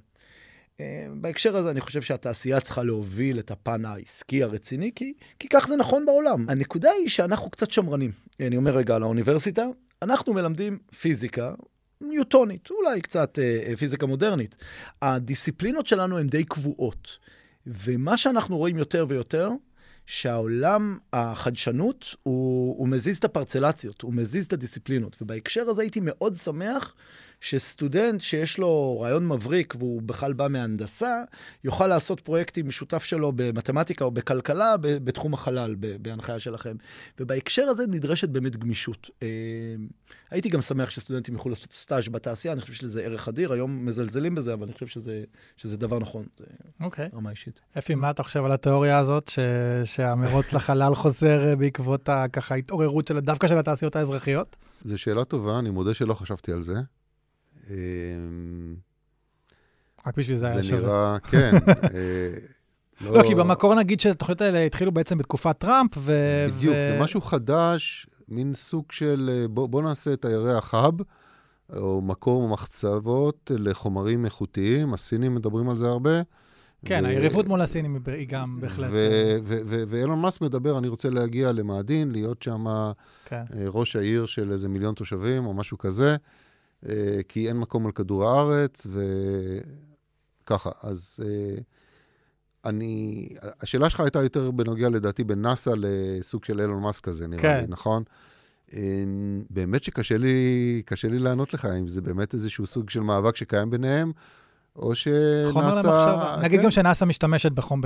אה, 0.79 1.07
בהקשר 1.21 1.55
הזה 1.55 1.71
אני 1.71 1.81
חושב 1.81 2.01
שהתעשייה 2.01 2.59
צריכה 2.59 2.83
להוביל 2.83 3.39
את 3.39 3.51
הפן 3.51 3.85
העסקי 3.85 4.43
הרציני, 4.43 4.91
כי, 4.95 5.13
כי 5.39 5.47
כך 5.47 5.67
זה 5.67 5.75
נכון 5.75 6.05
בעולם. 6.05 6.45
הנקודה 6.49 6.91
היא 6.91 7.07
שאנחנו 7.07 7.49
קצת 7.49 7.71
שמרנים. 7.71 8.11
אני 8.39 8.57
אומר 8.57 8.77
רגע 8.77 8.95
על 8.95 9.03
האוניברסיטה, 9.03 9.65
אנחנו 10.01 10.33
מלמדים 10.33 10.77
פיזיקה 10.99 11.53
ניוטונית, 12.01 12.69
אולי 12.71 13.01
קצת 13.01 13.39
אה, 13.39 13.75
פיזיקה 13.75 14.05
מודרנית. 14.05 14.55
הדיסציפלינות 15.01 15.87
שלנו 15.87 16.17
הן 16.17 16.27
די 16.27 16.43
קבועות. 16.43 17.17
ומה 17.67 18.17
שאנחנו 18.17 18.57
רואים 18.57 18.77
יותר 18.77 19.05
ויותר, 19.09 19.49
שהעולם 20.05 20.97
החדשנות, 21.13 22.15
הוא, 22.23 22.77
הוא 22.77 22.87
מזיז 22.87 23.17
את 23.17 23.23
הפרצלציות, 23.23 24.01
הוא 24.01 24.13
מזיז 24.13 24.45
את 24.45 24.53
הדיסציפלינות. 24.53 25.17
ובהקשר 25.21 25.69
הזה 25.69 25.81
הייתי 25.81 25.99
מאוד 26.03 26.35
שמח 26.35 26.95
שסטודנט 27.41 28.21
שיש 28.21 28.57
לו 28.57 28.99
רעיון 29.01 29.27
מבריק 29.27 29.75
והוא 29.79 30.01
בכלל 30.01 30.33
בא 30.33 30.47
מהנדסה, 30.47 31.23
יוכל 31.63 31.87
לעשות 31.87 32.19
פרויקטים 32.21 32.67
משותף 32.67 33.03
שלו 33.03 33.31
במתמטיקה 33.35 34.05
או 34.05 34.11
בכלכלה 34.11 34.75
בתחום 34.81 35.33
החלל, 35.33 35.75
בהנחיה 36.01 36.39
שלכם. 36.39 36.75
ובהקשר 37.19 37.63
הזה 37.63 37.87
נדרשת 37.87 38.29
באמת 38.29 38.57
גמישות. 38.57 39.09
אה, 39.23 39.27
הייתי 40.31 40.49
גם 40.49 40.61
שמח 40.61 40.89
שסטודנטים 40.89 41.33
יוכלו 41.33 41.49
לעשות 41.49 41.73
סטאז' 41.73 42.07
בתעשייה, 42.07 42.53
אני 42.53 42.61
חושב 42.61 42.73
שזה 42.73 43.01
ערך 43.01 43.27
אדיר, 43.27 43.53
היום 43.53 43.85
מזלזלים 43.85 44.35
בזה, 44.35 44.53
אבל 44.53 44.63
אני 44.63 44.73
חושב 44.73 44.87
שזה, 44.87 45.23
שזה 45.57 45.77
דבר 45.77 45.99
נכון. 45.99 46.25
אוקיי. 46.81 47.09
רמה 47.13 47.29
אישית. 47.29 47.61
אפי, 47.77 47.95
מה 47.95 48.09
אתה 48.09 48.23
חושב 48.23 48.45
על 48.45 48.51
התיאוריה 48.51 48.99
הזאת, 48.99 49.27
ש... 49.27 49.39
שהמרוץ 49.83 50.53
לחלל 50.53 50.95
חוזר 51.01 51.47
אה, 51.47 51.55
בעקבות 51.55 52.09
ככה 52.33 52.55
התעוררות 52.55 53.07
של, 53.07 53.19
דווקא 53.19 53.47
של 53.47 53.57
התעשיות 53.57 53.95
האזרחיות? 53.95 54.57
זו 54.81 54.97
שאלה 54.97 55.23
טובה, 55.23 55.59
אני 55.59 55.69
מודה 55.69 55.93
שלא 55.93 56.13
חשבתי 56.13 56.51
על 56.51 56.61
זה. 56.61 56.75
אמ, 57.69 58.75
רק 60.07 60.17
בשביל 60.17 60.37
זה 60.37 60.47
היה 60.47 60.63
שווה. 60.63 60.79
זה 60.79 60.87
נראה, 60.87 61.19
כן. 61.19 61.51
אה, 61.93 62.29
לא, 63.01 63.23
כי 63.27 63.35
במקור 63.35 63.75
נגיד 63.75 63.99
שהתוכניות 63.99 64.41
האלה 64.41 64.65
התחילו 64.65 64.91
בעצם 64.91 65.17
בתקופת 65.17 65.57
טראמפ, 65.57 65.91
ו... 65.97 66.13
בדיוק, 66.57 66.73
זה 66.73 66.97
משהו 67.01 67.21
חדש, 67.21 68.07
מין 68.29 68.53
סוג 68.53 68.85
של 68.91 69.29
אה, 69.33 69.47
בוא 69.47 69.81
נעשה 69.81 70.13
את 70.13 70.25
הירח 70.25 70.73
האב, 70.73 70.93
או 71.75 72.01
מקור 72.01 72.49
מחצבות 72.49 73.51
לחומרים 73.55 74.25
איכותיים, 74.25 74.93
הסינים 74.93 75.35
מדברים 75.35 75.69
על 75.69 75.75
זה 75.75 75.87
הרבה. 75.87 76.21
כן, 76.85 77.05
היריבות 77.05 77.47
מול 77.47 77.61
הסינים 77.61 78.01
היא 78.07 78.27
גם 78.27 78.57
בהחלט... 78.61 78.93
אה, 78.93 79.37
ואילון 79.87 80.19
מאסק 80.19 80.41
מדבר, 80.41 80.77
אני 80.77 80.87
רוצה 80.87 81.09
להגיע 81.09 81.51
למאדין, 81.51 82.11
להיות 82.11 82.43
שם 82.43 82.65
כן. 83.25 83.43
ראש 83.65 83.95
העיר 83.95 84.25
של 84.25 84.51
איזה 84.51 84.69
מיליון 84.69 84.95
תושבים 84.95 85.45
או 85.45 85.53
משהו 85.53 85.77
כזה. 85.77 86.15
אה, 86.89 87.19
כי 87.27 87.47
אין 87.47 87.57
מקום 87.57 87.85
על 87.85 87.91
כדור 87.91 88.29
הארץ, 88.29 88.87
וככה. 90.43 90.69
אז 90.83 91.19
אה, 91.25 91.55
אני, 92.65 93.29
השאלה 93.61 93.89
שלך 93.89 93.99
הייתה 93.99 94.23
יותר 94.23 94.51
בנוגע, 94.51 94.89
לדעתי, 94.89 95.23
בין 95.23 95.41
נאסא 95.41 95.71
לסוג 95.77 96.45
של 96.45 96.61
אילון 96.61 96.81
מאסק 96.81 97.03
כזה, 97.03 97.27
נראה 97.27 97.41
כן. 97.41 97.61
לי, 97.61 97.65
נכון? 97.67 98.03
אה, 98.73 99.03
באמת 99.49 99.83
שקשה 99.83 100.17
לי, 100.17 100.81
קשה 100.85 101.07
לי 101.07 101.19
לענות 101.19 101.53
לך, 101.53 101.65
אם 101.65 101.87
זה 101.87 102.01
באמת 102.01 102.33
איזשהו 102.33 102.65
סוג 102.65 102.89
של 102.89 102.99
מאבק 102.99 103.35
שקיים 103.35 103.69
ביניהם, 103.69 104.11
או 104.75 104.95
שנאסא... 104.95 105.51
חומר 105.51 105.75
למחשבה. 105.75 106.37
נגיד 106.41 106.59
כן. 106.59 106.65
גם 106.65 106.71
שנאסא 106.71 107.05
משתמשת 107.05 107.51
בהם, 107.51 107.81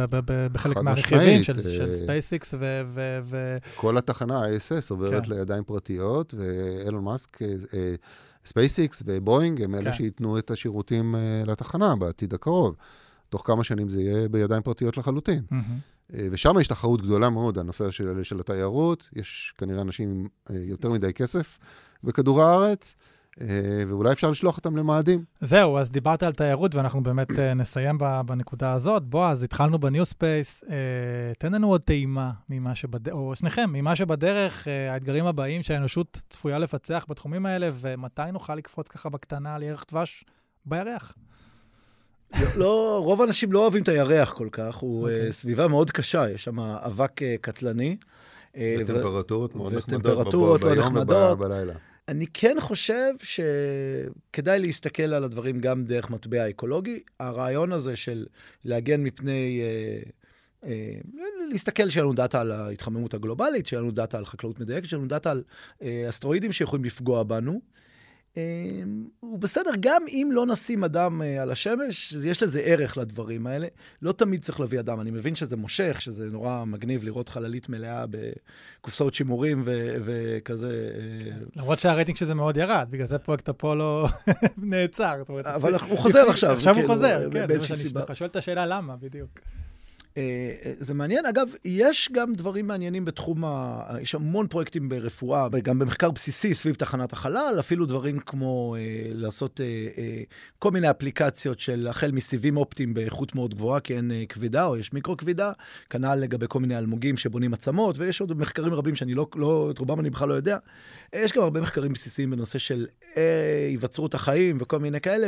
בחלק 0.52 0.78
מהרכיבים 0.78 1.44
של, 1.44 1.60
של 1.60 1.94
ספייסיקס 1.94 2.54
ו... 2.54 2.82
ו, 2.86 3.20
ו... 3.24 3.58
כל 3.76 3.98
התחנה, 3.98 4.40
ה-ISS, 4.40 4.86
עוברת 4.90 5.24
כן. 5.26 5.32
לידיים 5.32 5.64
פרטיות, 5.64 6.34
ואילון 6.38 7.04
מאסק... 7.04 7.38
ספייסיקס 8.46 9.04
ובואינג 9.06 9.62
הם 9.62 9.76
אלה 9.76 9.92
כן. 9.92 9.98
שייתנו 9.98 10.38
את 10.38 10.52
השירותים 10.52 11.16
uh, 11.16 11.50
לתחנה 11.50 11.96
בעתיד 11.96 12.34
הקרוב. 12.34 12.76
תוך 13.30 13.48
כמה 13.48 13.64
שנים 13.64 13.90
זה 13.90 14.02
יהיה 14.02 14.30
בידיים 14.30 14.62
פרטיות 14.62 14.98
לחלוטין. 14.98 15.44
Mm-hmm. 15.52 16.16
ושם 16.32 16.60
יש 16.60 16.68
תחרות 16.68 17.02
גדולה 17.02 17.30
מאוד, 17.30 17.58
הנושא 17.58 17.92
של, 17.92 18.24
של 18.24 18.40
התיירות. 18.40 19.10
יש 19.16 19.54
כנראה 19.58 19.82
אנשים 19.82 20.10
עם 20.10 20.28
uh, 20.50 20.54
יותר 20.54 20.90
מדי 20.90 21.14
כסף 21.14 21.60
בכדור 22.04 22.44
הארץ. 22.44 22.96
ואולי 23.88 24.12
אפשר 24.12 24.32
לשלוח 24.32 24.58
אותם 24.58 24.78
למאדים. 24.78 25.24
זהו, 25.40 25.78
אז 25.78 25.92
דיברת 25.92 26.24
על 26.24 26.34
תיירות, 26.34 26.76
ואנחנו 26.76 27.04
באמת 27.04 27.32
נסיים 27.56 27.98
בנקודה 28.26 28.74
הזאת. 28.74 29.04
בועז, 29.04 29.44
התחלנו 29.44 29.80
ב 29.80 29.86
new 29.86 30.06
space, 30.06 30.64
תן 31.38 31.54
לנו 31.54 31.70
עוד 31.70 31.82
טעימה 31.82 32.32
ממה 32.50 32.76
שבדרך, 32.76 33.14
או 33.16 33.36
שניכם, 33.36 33.70
ממה 33.74 33.96
שבדרך, 33.96 34.68
האתגרים 34.92 35.26
הבאים 35.26 35.64
שהאנושות 35.64 36.24
צפויה 36.30 36.60
לפצח 36.60 37.06
בתחומים 37.10 37.46
האלה, 37.46 37.70
ומתי 37.74 38.22
נוכל 38.34 38.56
לקפוץ 38.56 38.88
ככה 38.88 39.10
בקטנה 39.10 39.56
על 39.56 39.64
ירח 39.64 39.84
דבש 39.92 40.24
בירח. 40.66 41.14
לא, 42.34 42.46
לא, 42.56 43.02
רוב 43.04 43.22
האנשים 43.22 43.52
לא 43.52 43.60
אוהבים 43.60 43.84
את 43.84 43.88
הירח 43.88 44.34
כל 44.34 44.48
כך, 44.52 44.76
הוא 44.76 45.08
okay. 45.08 45.12
אוקיי. 45.12 45.34
סביבה 45.34 45.68
מאוד 45.68 45.92
קשה, 45.92 46.30
יש 46.30 46.44
שם 46.44 46.60
אבק 46.60 47.22
קטלני. 47.42 47.98
וטמפרטורות 48.58 49.56
מאוד 49.56 49.74
נחמדות 49.74 50.60
ביום 50.64 50.96
ובלילה. 51.32 51.74
אני 52.10 52.26
כן 52.34 52.58
חושב 52.60 53.14
שכדאי 53.24 54.60
להסתכל 54.60 55.04
על 55.14 55.24
הדברים 55.24 55.60
גם 55.60 55.86
דרך 55.86 56.10
מבט 56.10 56.50
אקולוגי. 56.50 57.00
הרעיון 57.20 57.72
הזה 57.72 57.96
של 57.96 58.26
להגן 58.66 59.04
מפני... 59.04 59.62
אה, 59.62 60.02
אה, 60.70 61.00
להסתכל 61.50 61.90
שיהיה 61.90 62.04
לנו 62.04 62.14
data 62.14 62.42
על 62.42 62.52
ההתחממות 62.52 63.14
הגלובלית, 63.14 63.66
שיהיה 63.66 63.82
לנו 63.82 63.92
data 63.92 64.18
על 64.18 64.26
חקלאות 64.26 64.60
מדייקת, 64.60 64.88
שיהיה 64.88 65.00
לנו 65.00 65.08
data 65.08 65.32
על 65.32 65.44
אה, 65.82 66.06
אסטרואידים 66.10 66.52
שיכולים 66.52 66.86
לפגוע 66.86 67.24
בנו. 67.24 67.62
אמ, 68.84 69.04
הוא 69.20 69.40
בסדר, 69.40 69.72
גם 69.80 70.02
אם 70.10 70.30
לא 70.34 70.46
נשים 70.46 70.84
אדם 70.84 71.22
אה, 71.22 71.42
על 71.42 71.52
השמש, 71.52 72.14
יש 72.26 72.44
לזה 72.44 72.60
ערך 72.60 72.98
לדברים 72.98 73.48
האלה. 73.48 73.68
לא 74.02 74.12
תמיד 74.12 74.42
צריך 74.42 74.60
להביא 74.60 74.80
אדם. 74.80 75.02
אני 75.02 75.12
מבין 75.12 75.36
שזה 75.36 75.56
מושך, 75.56 76.02
שזה 76.02 76.26
נורא 76.26 76.64
מגניב 76.66 77.04
לראות 77.04 77.30
חללית 77.30 77.70
מלאה 77.70 78.06
בקופסאות 78.10 79.14
שימורים 79.14 79.62
ו- 79.66 79.96
וכזה. 80.06 80.90
אה, 80.96 81.32
למרות 81.56 81.80
שהרייטינג 81.80 82.18
שזה 82.18 82.36
מאוד 82.36 82.58
ירד, 82.58 82.88
בגלל 82.90 83.06
זה 83.06 83.20
פרויקט 83.20 83.50
אפולו 83.50 84.06
נעצר. 84.58 85.16
אבל 85.46 85.76
הוא 85.76 85.98
חוזר 85.98 86.30
עכשיו. 86.30 86.52
עכשיו 86.52 86.74
הוא 86.76 86.82
כאילו, 86.82 86.94
חוזר, 86.94 87.30
כן, 87.32 87.60
זה 87.60 87.74
מה 87.76 87.78
שאני 88.06 88.16
שואל 88.16 88.30
את 88.30 88.36
השאלה 88.36 88.66
למה, 88.66 88.96
בדיוק. 88.96 89.40
אה, 90.18 90.74
זה 90.80 90.94
מעניין. 90.94 91.26
אגב, 91.26 91.48
יש 91.66 92.10
גם 92.14 92.34
דברים 92.34 92.68
מעניינים 92.68 93.06
בתחום 93.06 93.46
ה... 93.46 93.82
יש 94.02 94.16
המון 94.16 94.48
פרויקטים 94.48 94.90
ברפואה, 94.90 95.48
גם 95.64 95.80
במחקר 95.80 96.12
בסיסי 96.12 96.54
סביב 96.54 96.76
תחנת 96.76 97.14
החלל, 97.14 97.56
אפילו 97.60 97.86
דברים 97.86 98.20
כמו 98.20 98.76
אה, 98.76 98.82
לעשות 99.14 99.62
אה, 99.62 99.66
אה, 99.98 100.22
כל 100.60 100.72
מיני 100.72 100.90
אפליקציות 100.90 101.60
של 101.60 101.88
החל 101.90 102.12
מסיבים 102.12 102.58
אופטיים 102.58 102.94
באיכות 102.94 103.36
מאוד 103.36 103.54
גבוהה, 103.54 103.80
כי 103.80 103.96
אין 103.96 104.12
אה, 104.12 104.24
כבידה 104.30 104.66
או 104.66 104.78
יש 104.78 104.94
מיקרו 104.94 105.18
כבידה, 105.18 105.52
כנ"ל 105.90 106.16
לגבי 106.16 106.46
כל 106.50 106.60
מיני 106.60 106.78
אלמוגים 106.78 107.18
שבונים 107.18 107.54
עצמות, 107.54 107.98
ויש 107.98 108.22
עוד 108.22 108.34
מחקרים 108.38 108.74
רבים 108.74 108.96
שאני 108.96 109.14
לא, 109.14 109.28
לא, 109.36 109.72
את 109.72 109.80
רובם 109.80 110.00
אני 110.00 110.10
בכלל 110.10 110.30
לא 110.30 110.34
יודע. 110.34 110.58
יש 111.14 111.34
גם 111.34 111.44
הרבה 111.44 111.62
מחקרים 111.62 111.94
בסיסיים 111.94 112.32
בנושא 112.32 112.60
של 112.60 112.88
אה, 113.18 113.68
היווצרות 113.70 114.14
החיים 114.14 114.58
וכל 114.60 114.80
מיני 114.80 115.02
כאלה, 115.02 115.28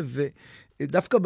ודווקא 0.81 1.17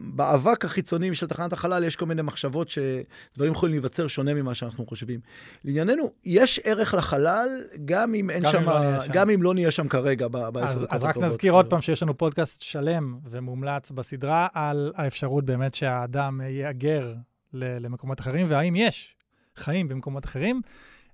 באבק 0.00 0.64
החיצוני 0.64 1.14
של 1.14 1.26
תחנת 1.26 1.52
החלל 1.52 1.84
יש 1.84 1.96
כל 1.96 2.06
מיני 2.06 2.22
מחשבות 2.22 2.68
שדברים 2.68 3.52
יכולים 3.52 3.72
להיווצר 3.74 4.06
שונה 4.06 4.34
ממה 4.34 4.54
שאנחנו 4.54 4.86
חושבים. 4.86 5.20
לענייננו, 5.64 6.10
יש 6.24 6.60
ערך 6.64 6.94
לחלל, 6.94 7.48
גם 7.84 8.14
אם 8.14 8.30
אין 8.30 8.42
גם 8.42 8.50
שם, 8.50 8.58
אם 8.58 8.66
לא 8.66 9.00
שם, 9.00 9.12
גם 9.12 9.30
אם 9.30 9.42
לא 9.42 9.54
נהיה 9.54 9.70
שם 9.70 9.88
כרגע 9.88 10.28
בעשר 10.28 10.50
דקות 10.50 10.62
אז, 10.62 10.86
אז 10.90 11.04
רק 11.04 11.16
נזכיר 11.16 11.52
עוד 11.52 11.66
פעם 11.70 11.80
שיש 11.80 12.02
לנו 12.02 12.18
פודקאסט 12.18 12.62
שלם 12.62 13.18
ומומלץ 13.30 13.90
בסדרה 13.90 14.46
על 14.52 14.92
האפשרות 14.96 15.44
באמת 15.44 15.74
שהאדם 15.74 16.40
יהגר 16.40 17.14
למקומות 17.52 18.20
אחרים, 18.20 18.46
והאם 18.48 18.76
יש 18.76 19.16
חיים 19.56 19.88
במקומות 19.88 20.24
אחרים. 20.24 20.60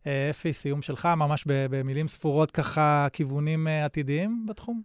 אה, 0.07 0.31
אפי, 0.31 0.53
סיום 0.53 0.83
שלך, 0.83 1.09
ממש 1.17 1.45
במילים 1.47 2.09
ספורות 2.09 2.51
ככה, 2.51 3.07
כיוונים 3.13 3.69
אה, 3.69 3.85
עתידיים 3.85 4.47
בתחום? 4.49 4.83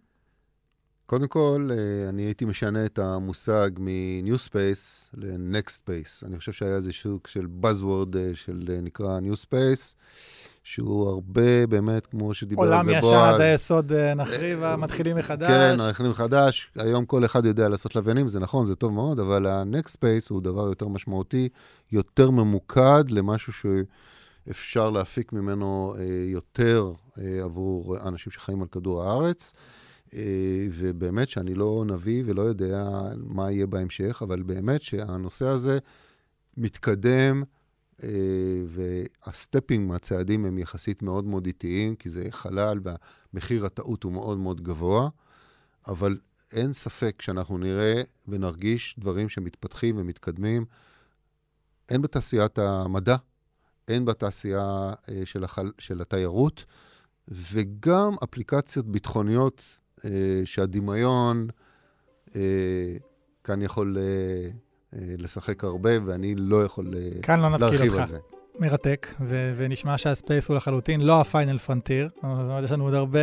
קודם 1.06 1.28
כל, 1.28 1.68
אה, 1.70 2.08
אני 2.08 2.22
הייתי 2.22 2.44
משנה 2.44 2.84
את 2.84 2.98
המושג 2.98 3.70
מ-New 3.78 4.48
Space 4.48 5.10
ל-Next 5.14 5.70
Space. 5.70 6.26
אני 6.26 6.38
חושב 6.38 6.52
שהיה 6.52 6.76
איזה 6.76 6.92
שוק 6.92 7.26
של 7.26 7.46
Buzzword 7.62 8.16
של 8.34 8.64
נקרא 8.82 9.18
New 9.20 9.44
Space, 9.44 9.94
שהוא 10.64 11.08
הרבה 11.08 11.66
באמת, 11.66 12.06
כמו 12.06 12.34
שדיבר 12.34 12.62
על 12.62 12.68
זה 12.68 12.74
בועז. 12.74 13.04
עולם 13.04 13.24
ישן 13.24 13.34
עד 13.34 13.40
היסוד 13.40 13.92
נחריב, 13.92 14.74
מתחילים 14.74 15.16
מחדש. 15.16 15.48
כן, 15.48 15.88
מתחילים 15.88 16.12
מחדש. 16.12 16.70
היום 16.76 17.04
כל 17.04 17.24
אחד 17.24 17.44
יודע 17.44 17.68
לעשות 17.68 17.96
לוויינים, 17.96 18.28
זה 18.28 18.40
נכון, 18.40 18.66
זה 18.66 18.74
טוב 18.74 18.92
מאוד, 18.92 19.20
אבל 19.20 19.46
ה-Next 19.46 19.90
Space 19.90 20.26
הוא 20.30 20.42
דבר 20.42 20.66
יותר 20.66 20.88
משמעותי, 20.88 21.48
יותר 21.92 22.30
ממוקד 22.30 23.04
למשהו 23.10 23.52
ש... 23.52 23.66
אפשר 24.50 24.90
להפיק 24.90 25.32
ממנו 25.32 25.94
אה, 25.98 26.04
יותר 26.26 26.92
אה, 27.18 27.44
עבור 27.44 27.96
אנשים 28.08 28.32
שחיים 28.32 28.62
על 28.62 28.68
כדור 28.68 29.02
הארץ. 29.02 29.52
אה, 30.14 30.66
ובאמת 30.70 31.28
שאני 31.28 31.54
לא 31.54 31.84
נביא 31.86 32.22
ולא 32.26 32.42
יודע 32.42 32.88
מה 33.16 33.50
יהיה 33.50 33.66
בהמשך, 33.66 34.22
אבל 34.22 34.42
באמת 34.42 34.82
שהנושא 34.82 35.46
הזה 35.46 35.78
מתקדם, 36.56 37.42
והסטפים 38.66 39.86
מהצעדים 39.86 40.44
הם 40.44 40.58
יחסית 40.58 41.02
מאוד 41.02 41.24
מאוד 41.24 41.46
איטיים, 41.46 41.96
כי 41.96 42.10
זה 42.10 42.26
חלל 42.30 42.80
והמחיר 42.82 43.66
הטעות 43.66 44.02
הוא 44.02 44.12
מאוד 44.12 44.38
מאוד 44.38 44.60
גבוה, 44.60 45.08
אבל 45.86 46.18
אין 46.52 46.72
ספק 46.72 47.22
שאנחנו 47.22 47.58
נראה 47.58 48.02
ונרגיש 48.28 48.96
דברים 48.98 49.28
שמתפתחים 49.28 49.96
ומתקדמים, 49.98 50.64
הן 51.88 52.02
בתעשיית 52.02 52.58
המדע, 52.58 53.16
הן 53.88 54.04
בתעשייה 54.04 54.92
אה, 55.08 55.22
של, 55.24 55.44
החל... 55.44 55.72
של 55.78 56.00
התיירות, 56.00 56.64
וגם 57.28 58.12
אפליקציות 58.24 58.86
ביטחוניות 58.86 59.62
אה, 59.62 59.85
שהדמיון 60.44 61.46
אה, 62.36 62.40
כאן 63.44 63.62
יכול 63.62 63.98
לשחק 64.92 65.64
הרבה, 65.64 65.90
ואני 66.06 66.34
לא 66.34 66.64
יכול 66.64 66.94
כאן 67.22 67.40
לא 67.40 67.58
להרחיב 67.60 67.94
על 67.94 68.06
זה. 68.06 68.18
מרתק, 68.58 69.14
ו- 69.20 69.54
ונשמע 69.56 69.98
שהספייס 69.98 70.48
הוא 70.48 70.56
לחלוטין 70.56 71.00
לא 71.00 71.20
הפיינל 71.20 71.58
פרנטיר. 71.58 72.08
זאת 72.14 72.24
אומרת, 72.24 72.64
יש 72.64 72.72
לנו 72.72 72.84
עוד 72.84 72.94
הרבה, 72.94 73.18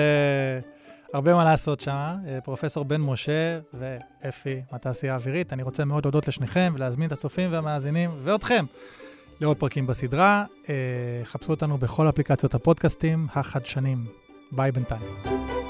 הרבה 1.14 1.34
מה 1.34 1.44
לעשות 1.44 1.82
שם. 1.82 2.16
פרופסור 2.44 2.86
בן 2.86 3.02
משה 3.02 3.60
ואפי 3.74 4.62
מהתעשייה 4.72 5.14
האווירית, 5.14 5.54
אני 5.54 5.64
רוצה 5.64 5.86
מאוד 5.86 6.06
להודות 6.06 6.28
לשניכם 6.28 6.74
ולהזמין 6.76 7.08
את 7.08 7.12
הצופים 7.12 7.52
והמאזינים 7.54 8.12
ואתכם 8.24 8.66
לעוד 9.42 9.58
פרקים 9.58 9.88
בסדרה. 9.88 10.46
אה, 10.70 10.76
חפשו 11.24 11.52
אותנו 11.52 11.78
בכל 11.78 12.10
אפליקציות 12.10 12.54
הפודקאסטים 12.54 13.28
החדשנים. 13.34 14.06
ביי 14.56 14.72
בינתיים. 14.72 15.63